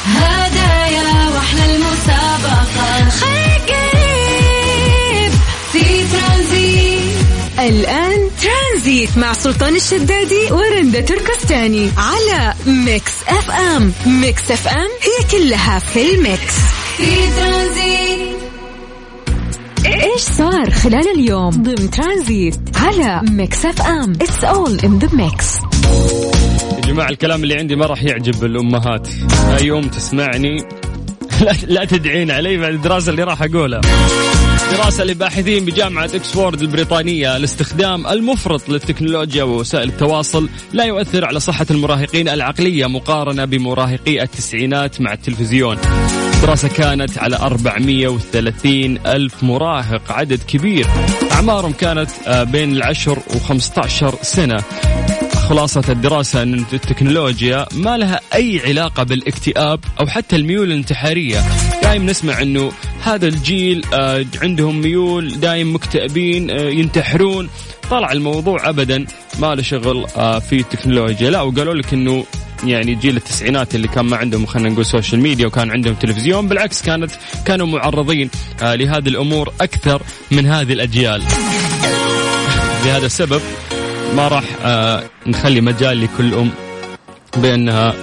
هدايا 0.06 1.28
وأحلى 1.34 1.76
المسابقة 1.76 3.10
خير 3.10 3.60
قريب. 3.68 5.32
في 5.72 6.04
ترانزيت. 6.12 7.16
الآن 7.58 8.30
ترانزيت 8.42 9.18
مع 9.18 9.32
سلطان 9.32 9.76
الشدادي 9.76 10.52
ورندا 10.52 11.00
تركستاني 11.00 11.90
على 11.96 12.54
Mix 12.66 13.12
FM. 13.28 13.92
Mix 14.06 14.50
FM 14.50 14.88
هي 15.02 15.30
كلها 15.30 15.78
في 15.78 16.14
ال 16.14 16.22
mix. 16.22 16.54
في 16.96 17.30
ترانزيت. 17.36 18.36
إيش 19.86 20.20
صار 20.20 20.70
خلال 20.70 21.08
اليوم؟ 21.14 21.50
ضمن 21.50 21.90
ترانزيت 21.90 22.60
على 22.76 23.20
Mix 23.30 23.64
FM. 23.64 24.12
It's 24.12 24.44
all 24.44 24.80
in 24.80 24.98
the 24.98 25.08
mix 25.12 25.46
يا 26.76 26.80
جماعة 26.86 27.08
الكلام 27.08 27.42
اللي 27.42 27.54
عندي 27.54 27.76
ما 27.76 27.86
راح 27.86 28.02
يعجب 28.02 28.44
الأمهات. 28.44 29.08
أي 29.60 29.70
أم 29.70 29.88
تسمعني؟ 29.88 30.56
لا, 31.68 31.84
تدعين 31.84 32.30
علي 32.30 32.56
بعد 32.56 32.72
الدراسة 32.72 33.10
اللي 33.10 33.22
راح 33.22 33.42
أقولها. 33.42 33.80
دراسة 34.72 35.04
لباحثين 35.04 35.64
بجامعة 35.64 36.04
إكسفورد 36.04 36.62
البريطانية. 36.62 37.36
الاستخدام 37.36 38.06
المفرط 38.06 38.68
للتكنولوجيا 38.68 39.44
ووسائل 39.44 39.88
التواصل 39.88 40.48
لا 40.72 40.84
يؤثر 40.84 41.24
على 41.24 41.40
صحة 41.40 41.66
المراهقين 41.70 42.28
العقلية 42.28 42.86
مقارنة 42.86 43.44
بمراهقي 43.44 44.22
التسعينات 44.22 45.00
مع 45.00 45.12
التلفزيون. 45.12 45.76
دراسة 46.42 46.68
كانت 46.68 47.18
على 47.18 47.36
430 47.36 48.98
ألف 49.06 49.42
مراهق 49.42 50.12
عدد 50.12 50.42
كبير. 50.42 50.86
أعمارهم 51.32 51.72
كانت 51.72 52.10
آه، 52.26 52.42
بين 52.42 52.72
العشر 52.72 53.18
و15 53.18 54.22
سنة. 54.22 54.62
خلاصة 55.48 55.82
الدراسة 55.88 56.42
أن 56.42 56.64
التكنولوجيا 56.72 57.66
ما 57.74 57.96
لها 57.96 58.20
أي 58.34 58.60
علاقة 58.66 59.02
بالاكتئاب 59.02 59.80
أو 60.00 60.06
حتى 60.06 60.36
الميول 60.36 60.66
الانتحارية. 60.66 61.42
دائما 61.82 62.04
نسمع 62.10 62.42
أنه 62.42 62.72
هذا 63.02 63.26
الجيل 63.28 63.84
آه، 63.94 64.24
عندهم 64.42 64.80
ميول 64.80 65.40
دائما 65.40 65.72
مكتئبين 65.72 66.50
آه، 66.50 66.60
ينتحرون. 66.60 67.48
طلع 67.90 68.12
الموضوع 68.12 68.68
أبدا 68.68 69.06
ما 69.38 69.54
له 69.54 69.62
شغل 69.62 70.06
آه، 70.16 70.38
في 70.38 70.56
التكنولوجيا. 70.56 71.30
لا 71.30 71.42
وقالوا 71.42 71.74
لك 71.74 71.92
أنه 71.92 72.24
يعني 72.64 72.94
جيل 72.94 73.16
التسعينات 73.16 73.74
اللي 73.74 73.88
كان 73.88 74.04
ما 74.04 74.16
عندهم 74.16 74.46
خلينا 74.46 74.68
نقول 74.68 74.86
social 74.86 75.20
media 75.20 75.46
وكان 75.46 75.70
عندهم 75.70 75.94
تلفزيون 75.94 76.48
بالعكس 76.48 76.82
كانت 76.82 77.10
كانوا 77.44 77.66
معرضين 77.66 78.30
لهذه 78.62 79.08
الأمور 79.08 79.52
أكثر 79.60 80.02
من 80.30 80.46
هذه 80.46 80.72
الأجيال. 80.72 81.22
لهذا 82.84 83.06
السبب 83.06 83.40
ما 84.14 84.28
راح 84.28 84.44
آه 84.64 85.02
نخلي 85.26 85.60
مجال 85.60 86.00
لكل 86.00 86.34
أم 86.34 86.50
بأنها 87.36 87.94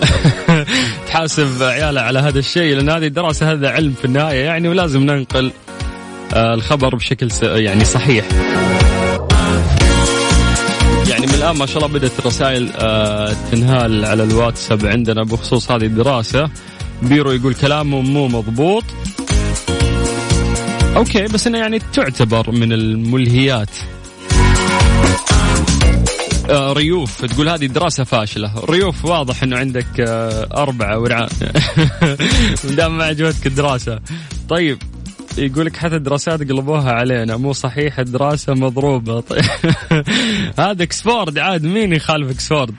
تحاسب 1.08 1.64
عيالها 1.64 2.04
على 2.04 2.20
هذا 2.20 2.40
الشيء 2.40 2.76
لأن 2.76 2.90
هذه 2.90 3.08
الدراسة 3.08 3.52
هذا 3.52 3.70
علم 3.70 3.94
في 3.94 4.06
النهاية 4.06 4.46
يعني 4.46 4.70
ولازم 4.70 5.04
ننقل 5.04 5.52
آه 6.34 6.54
الخبر 6.54 6.96
بشكل 6.96 7.30
يعني 7.42 7.86
صحيح. 7.86 8.26
يعني 11.10 11.28
من 11.28 11.34
الآن 11.34 11.56
ما 11.56 11.66
شاء 11.66 11.78
الله 11.78 12.00
بدأت 12.00 12.20
الرسائل 12.20 12.70
آه 12.78 13.36
تنهال 13.52 14.06
على 14.06 14.24
الواتساب 14.24 14.86
عندنا 14.86 15.24
بخصوص 15.24 15.72
هذه 15.72 15.86
الدراسة. 15.86 16.50
بيرو 17.02 17.32
يقول 17.32 17.54
كلامه 17.54 18.02
مو 18.02 18.28
مضبوط. 18.28 18.84
okay 20.96 21.24
بس 21.24 21.48
انها 21.48 21.60
يعني 21.60 21.80
تعتبر 21.94 22.52
من 22.52 22.74
الملهيات. 22.74 23.70
ريوف 26.50 27.26
تقول 27.26 27.50
هذه 27.50 27.66
الدراسة 27.66 28.04
فاشلة. 28.04 28.52
ريوف 28.70 29.06
واضح 29.06 29.44
إنه 29.44 29.58
عندك 29.58 30.00
آه 30.00 30.48
أربعة 30.54 31.00
ورعان 31.00 31.30
دام 32.78 32.98
ما 32.98 33.04
عجبتك 33.04 33.48
الدراسة. 33.48 34.00
طيب 34.50 34.78
يقول 35.38 35.66
لك 35.66 35.78
حتى 35.78 35.96
الدراسات 35.96 36.40
قلبوها 36.40 36.92
علينا. 36.92 37.38
مو 37.38 37.54
صحيح 37.54 38.00
الدراسة 38.00 38.54
مضروبة. 38.54 39.20
طيب. 39.30 39.44
هذا 40.60 40.84
إكسفورد. 40.84 41.38
عاد 41.38 41.64
مين 41.64 41.94
يخالف 41.94 42.32
إكسفورد؟ 42.32 42.76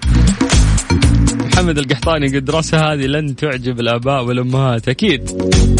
محمد 1.40 1.78
القحطاني 1.78 2.26
يقول 2.26 2.36
الدراسة 2.36 2.92
هذه 2.92 3.06
لن 3.06 3.36
تعجب 3.36 3.80
الآباء 3.80 4.24
والأمهات. 4.24 4.88
أكيد. 4.88 5.30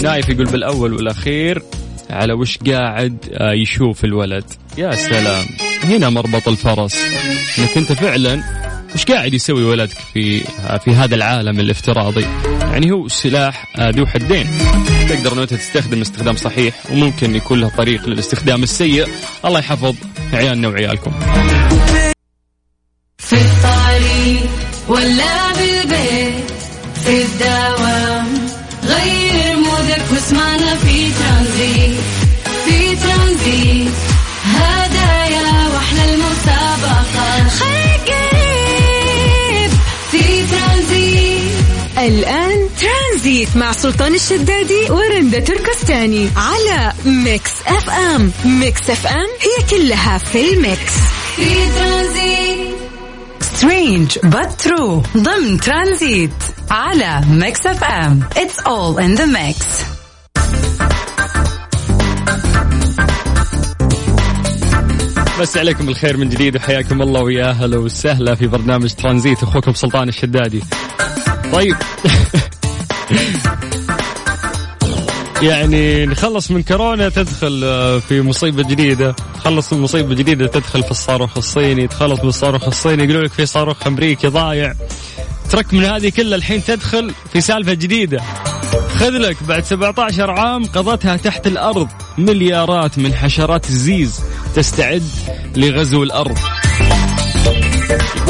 نايف 0.03 0.29
يقول 0.29 0.47
بالأول 0.47 0.93
والأخير 0.93 1.63
على 2.11 2.33
وش 2.33 2.59
قاعد 2.59 3.17
آه، 3.33 3.53
يشوف 3.53 4.05
الولد؟ 4.05 4.45
يا 4.79 4.95
سلام. 4.95 5.45
هنا 5.83 6.11
مربط 6.11 6.49
الفرس. 6.49 6.97
إنك 7.59 7.77
أنت 7.77 7.93
فعلا 7.93 8.43
وش 8.95 9.05
قاعد 9.05 9.35
يسوي 9.35 9.65
ولدك 9.65 9.97
في 10.15 10.45
في 10.85 10.91
هذا 10.91 11.15
العالم 11.15 11.61
الافتراضي؟ 11.61 12.27
يعني 12.61 12.93
هو 12.93 13.09
سلاح 13.09 13.67
ذو 13.81 14.07
حدين. 14.07 14.49
تقدر 15.09 15.33
إنه 15.33 15.43
أنت 15.43 15.55
تستخدم 15.55 16.01
استخدام 16.01 16.37
صحيح 16.37 16.75
وممكن 16.91 17.37
يكون 17.37 17.61
له 17.61 17.69
طريق 17.69 18.09
للاستخدام 18.09 18.63
السيء. 18.63 19.09
الله 19.45 19.59
يحفظ 19.59 19.95
عيالنا 20.33 20.69
وعيالكم. 20.69 21.13
في 23.19 23.37
الطريق 23.37 24.51
ولا 24.89 25.53
بالبيت 25.53 26.51
في 27.05 27.23
الدوام 27.23 28.14
ترانزيت 43.45 43.57
مع 43.57 43.73
سلطان 43.73 44.15
الشدادي 44.15 44.91
ورندا 44.91 45.41
تركستاني 45.41 46.29
على 46.37 46.93
Mix 47.05 47.51
FM. 47.67 48.33
Mix 48.45 48.91
FM 48.91 49.27
هي 49.41 49.67
كلها 49.71 50.19
في 50.19 50.53
ال 50.55 50.62
mix. 50.62 50.93
في 51.37 51.69
ترانزيت 51.79 52.75
Strange 53.41 54.19
but 54.19 54.67
true. 54.67 55.17
ضمن 55.17 55.61
ترانزيت 55.61 56.31
على 56.71 57.21
Mix 57.31 57.67
FM. 57.67 58.21
It's 58.35 58.61
all 58.65 58.99
in 58.99 59.21
the 59.21 59.27
mix. 59.27 59.85
بس 65.41 65.57
عليكم 65.57 65.87
بالخير 65.87 66.17
من 66.17 66.29
جديد 66.29 66.57
وحياكم 66.57 67.03
الله 67.03 67.23
ويا 67.23 67.51
أهلا 67.51 67.79
وسهلا 67.79 68.35
في 68.35 68.47
برنامج 68.47 68.93
ترانزيت 68.93 69.43
أخوكم 69.43 69.75
سلطان 69.75 70.09
الشدادي. 70.09 70.63
طيب. 71.53 71.77
يعني 75.43 76.07
نخلص 76.07 76.51
من 76.51 76.63
كورونا 76.63 77.09
تدخل 77.09 77.61
آه، 77.65 77.99
في 77.99 78.21
مصيبة 78.23 78.63
جديدة. 78.63 79.17
تخلص 79.35 79.73
من 79.73 79.81
مصيبة 79.81 80.15
جديدة 80.15 80.47
تدخل 80.47 80.83
في 80.83 80.91
الصاروخ 80.91 81.37
الصيني. 81.37 81.87
تخلص 81.89 82.21
من 82.21 82.29
الصاروخ 82.29 82.65
الصيني. 82.65 83.05
يقولوا 83.05 83.23
لك 83.23 83.33
في 83.33 83.47
صاروخ 83.47 83.87
أمريكي 83.87 84.27
ضايع. 84.27 84.75
ترك 85.51 85.75
من 85.75 85.85
هذه 85.85 86.09
كلها 86.09 86.37
الحين 86.37 86.65
تدخل 86.65 87.15
في 87.33 87.41
سالفة 87.41 87.75
جديدة. 87.75 88.23
خذ 88.99 89.11
لك 89.11 89.37
بعد 89.43 89.65
17 89.65 90.31
عام 90.31 90.65
قضتها 90.65 91.17
تحت 91.17 91.47
الأرض 91.47 91.89
مليارات 92.19 92.99
من 92.99 93.15
حشرات 93.15 93.69
الزيز 93.69 94.21
تستعد 94.55 95.09
لغزو 95.57 96.03
الأرض. 96.03 96.39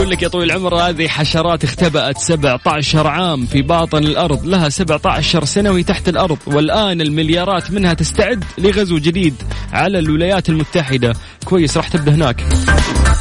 يقول 0.04 0.12
لك 0.12 0.22
يا 0.22 0.28
طويل 0.28 0.50
العمر 0.50 0.74
هذه 0.74 1.08
حشرات 1.08 1.64
اختبأت 1.64 2.18
17 2.18 3.06
عام 3.06 3.46
في 3.46 3.62
باطن 3.62 3.98
الأرض. 3.98 4.46
لها 4.46 4.68
17 4.68 5.44
سنة 5.44 5.70
وهي 5.70 5.82
تحت 5.82 6.08
الأرض. 6.08 6.38
والآن 6.46 7.00
المليارات 7.00 7.70
منها 7.70 7.94
تستعد 7.94 8.44
لغزو 8.58 8.98
جديد 8.98 9.34
على 9.72 9.98
الولايات 9.98 10.48
المتحدة. 10.48 11.12
كويس 11.44 11.76
راح 11.76 11.88
تبدأ 11.88 12.14
هناك. 12.14 12.44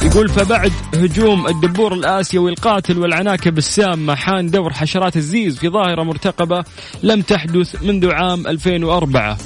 يقول 0.02 0.30
فبعد 0.30 0.72
هجوم 0.96 1.48
الدبور 1.48 1.94
الآسيوي 1.94 2.52
القاتل 2.52 2.98
والعناكب 2.98 3.58
السامة 3.58 4.16
حان 4.16 4.50
دور 4.50 4.74
حشرات 4.74 5.18
الزيز 5.18 5.58
في 5.58 5.70
ظاهرة 5.70 6.04
مرتقبة 6.04 6.64
لم 7.04 7.22
تحدث 7.22 7.84
منذ 7.84 8.12
عام 8.12 8.48
2004 8.48 9.38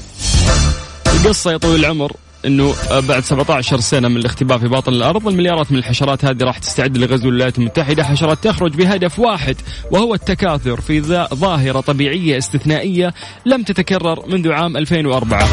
القصة 1.15 1.51
يا 1.51 1.57
طويل 1.57 1.79
العمر. 1.79 2.11
إنه 2.45 2.73
بعد 3.07 3.23
17 3.23 3.79
سنة 3.79 4.07
من 4.07 4.17
الاختباء 4.17 4.57
في 4.57 4.67
باطن 4.67 4.93
الأرض 4.93 5.27
المليارات 5.27 5.71
من 5.71 5.77
الحشرات 5.77 6.25
هذه 6.25 6.43
راح 6.43 6.57
تستعد 6.57 6.97
لغزو 6.97 7.29
الولايات 7.29 7.57
المتحدة. 7.57 8.03
حشرات 8.03 8.43
تخرج 8.43 8.75
بهدف 8.75 9.19
واحد 9.19 9.55
وهو 9.91 10.13
التكاثر 10.13 10.81
في 10.81 11.01
ظاهرة 11.33 11.79
طبيعية 11.79 12.37
استثنائية 12.37 13.13
لم 13.45 13.63
تتكرر 13.63 14.27
منذ 14.27 14.51
عام 14.51 14.77
2004 14.77 15.47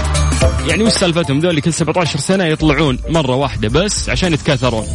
يعني 0.68 0.82
وش 0.82 0.92
سالفتهم؟ 0.92 1.38
ذولي 1.38 1.60
كل 1.60 1.72
17 1.72 2.18
سنة 2.18 2.44
يطلعون 2.44 2.98
مرة 3.08 3.34
واحدة 3.34 3.68
بس 3.68 4.08
عشان 4.08 4.32
يتكاثرون. 4.32 4.86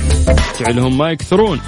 جعلهم 0.59 0.97
ما 0.97 1.11
يكثرون. 1.11 1.59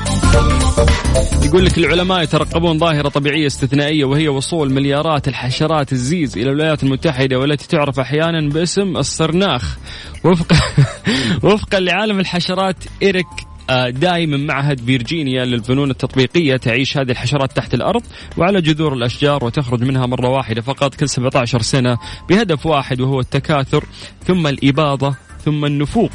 يقول 1.44 1.66
لك 1.66 1.78
العلماء 1.78 2.24
يترقبون 2.24 2.78
ظاهرة 2.78 3.10
طبيعية 3.10 3.48
استثنائية 3.48 4.06
وهي 4.06 4.28
وصول 4.28 4.74
مليارات 4.74 5.28
الحشرات 5.28 5.92
الزيز 5.92 6.38
إلى 6.38 6.50
الولايات 6.50 6.84
المتحدة 6.84 7.40
والتي 7.40 7.68
تعرف 7.68 8.00
أحيانا 8.00 8.50
باسم 8.50 8.98
الصرناخ. 8.98 9.78
وفق 10.24 10.54
وفقا 11.46 11.80
لعالم 11.80 12.20
الحشرات 12.20 12.76
إيريك 13.02 13.28
آه، 13.70 13.90
دائما 13.90 14.38
معهد 14.38 14.80
فيرجينيا 14.80 15.46
للفنون 15.46 15.92
التطبيقية 15.92 16.58
تعيش 16.58 16.98
هذه 16.98 17.12
الحشرات 17.12 17.52
تحت 17.52 17.74
الأرض 17.74 18.04
وعلى 18.38 18.62
جذور 18.62 18.94
الأشجار 18.94 19.46
وتخرج 19.46 19.84
منها 19.84 20.06
مرة 20.06 20.30
واحدة 20.30 20.62
فقط 20.62 20.96
كل 20.96 21.10
17 21.10 21.62
سنة 21.62 21.98
بهدف 22.30 22.66
واحد 22.66 23.02
وهو 23.02 23.20
التكاثر 23.20 23.84
ثم 24.26 24.48
الإباضة 24.48 25.16
ثم 25.46 25.66
النفوق. 25.66 26.12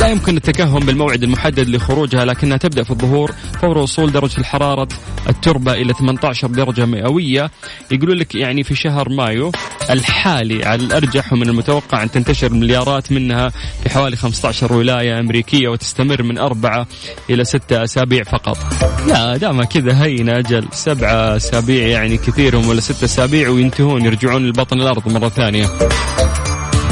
لا 0.00 0.08
يمكن 0.08 0.36
التكهن 0.36 0.80
بالموعد 0.80 1.22
المحدد 1.22 1.68
لخروجها 1.68 2.24
لكنها 2.24 2.56
تبدأ 2.56 2.82
في 2.82 2.90
الظهور 2.90 3.32
فور 3.60 3.78
وصول 3.78 4.12
درجة 4.12 4.38
الحرارة 4.38 4.88
التربة 5.28 5.72
إلى 5.72 5.92
18 5.92 6.48
درجة 6.48 6.86
مئوية. 6.86 7.50
يقولون 7.90 8.16
لك 8.16 8.34
يعني 8.34 8.62
في 8.62 8.74
شهر 8.74 9.08
مايو 9.08 9.52
الحالي 9.90 10.64
على 10.64 10.82
الأرجح 10.82 11.32
ومن 11.32 11.48
المتوقع 11.48 12.02
أن 12.02 12.10
تنتشر 12.10 12.52
مليارات 12.52 13.12
منها 13.12 13.48
في 13.82 13.90
حوالي 13.90 14.16
15 14.16 14.72
ولاية 14.72 15.20
أمريكية 15.20 15.68
وتستمر 15.68 16.22
من 16.22 16.38
أربعة 16.38 16.86
إلى 17.30 17.44
ستة 17.44 17.84
أسابيع 17.84 18.22
فقط. 18.22 18.58
لا 19.06 19.36
دام 19.36 19.62
كذا 19.62 20.02
هين 20.04 20.28
أجل 20.28 20.68
سبعة 20.72 21.36
أسابيع 21.36 21.86
يعني 21.86 22.16
كثيرهم 22.16 22.68
ولا 22.68 22.80
ستة 22.80 23.04
أسابيع 23.04 23.48
وينتهون 23.48 24.04
يرجعون 24.04 24.46
لبطن 24.46 24.80
الأرض 24.80 25.08
مرة 25.08 25.28
ثانية. 25.28 25.66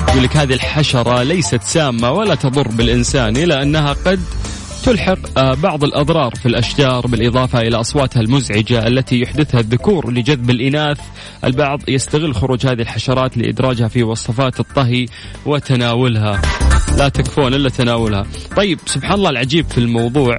يقول 0.08 0.22
لك 0.22 0.36
هذه 0.36 0.54
الحشرة 0.54 1.22
ليست 1.22 1.62
سامة 1.62 2.10
ولا 2.10 2.34
تضر 2.34 2.68
بالإنسان 2.68 3.36
إلا 3.36 3.62
أنها 3.62 3.92
قد 3.92 4.20
تلحق 4.84 5.38
آه، 5.38 5.54
بعض 5.54 5.84
الأضرار 5.84 6.34
في 6.34 6.46
الأشجار 6.46 7.06
بالإضافة 7.06 7.60
إلى 7.60 7.80
أصواتها 7.80 8.20
المزعجة 8.20 8.86
التي 8.86 9.20
يحدثها 9.20 9.60
الذكور 9.60 10.12
لجذب 10.12 10.50
الإناث. 10.50 11.00
البعض 11.44 11.80
يستغل 11.88 12.34
خروج 12.34 12.66
هذه 12.66 12.80
الحشرات 12.80 13.38
لإدراجها 13.38 13.88
في 13.88 14.02
وصفات 14.02 14.60
الطهي 14.60 15.06
وتناولها. 15.46 16.42
لا 16.98 17.08
تكفون 17.08 17.54
إلا 17.54 17.68
تناولها. 17.68 18.26
طيب 18.56 18.78
سبحان 18.86 19.14
الله 19.14 19.30
العجيب 19.30 19.66
في 19.70 19.78
الموضوع 19.78 20.38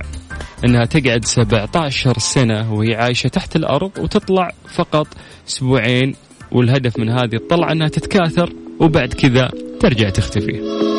أنها 0.65 0.85
تقعد 0.85 1.25
17 1.25 2.19
سنة 2.19 2.73
وهي 2.73 2.95
عايشة 2.95 3.27
تحت 3.27 3.55
الأرض 3.55 3.91
وتطلع 3.99 4.51
فقط 4.75 5.07
أسبوعين 5.47 6.15
والهدف 6.51 6.99
من 6.99 7.09
هذه 7.09 7.35
الطلعة 7.35 7.71
أنها 7.71 7.87
تتكاثر. 7.87 8.53
وبعد 8.79 9.13
كذا 9.13 9.51
ترجع 9.79 10.09
تختفي. 10.09 10.98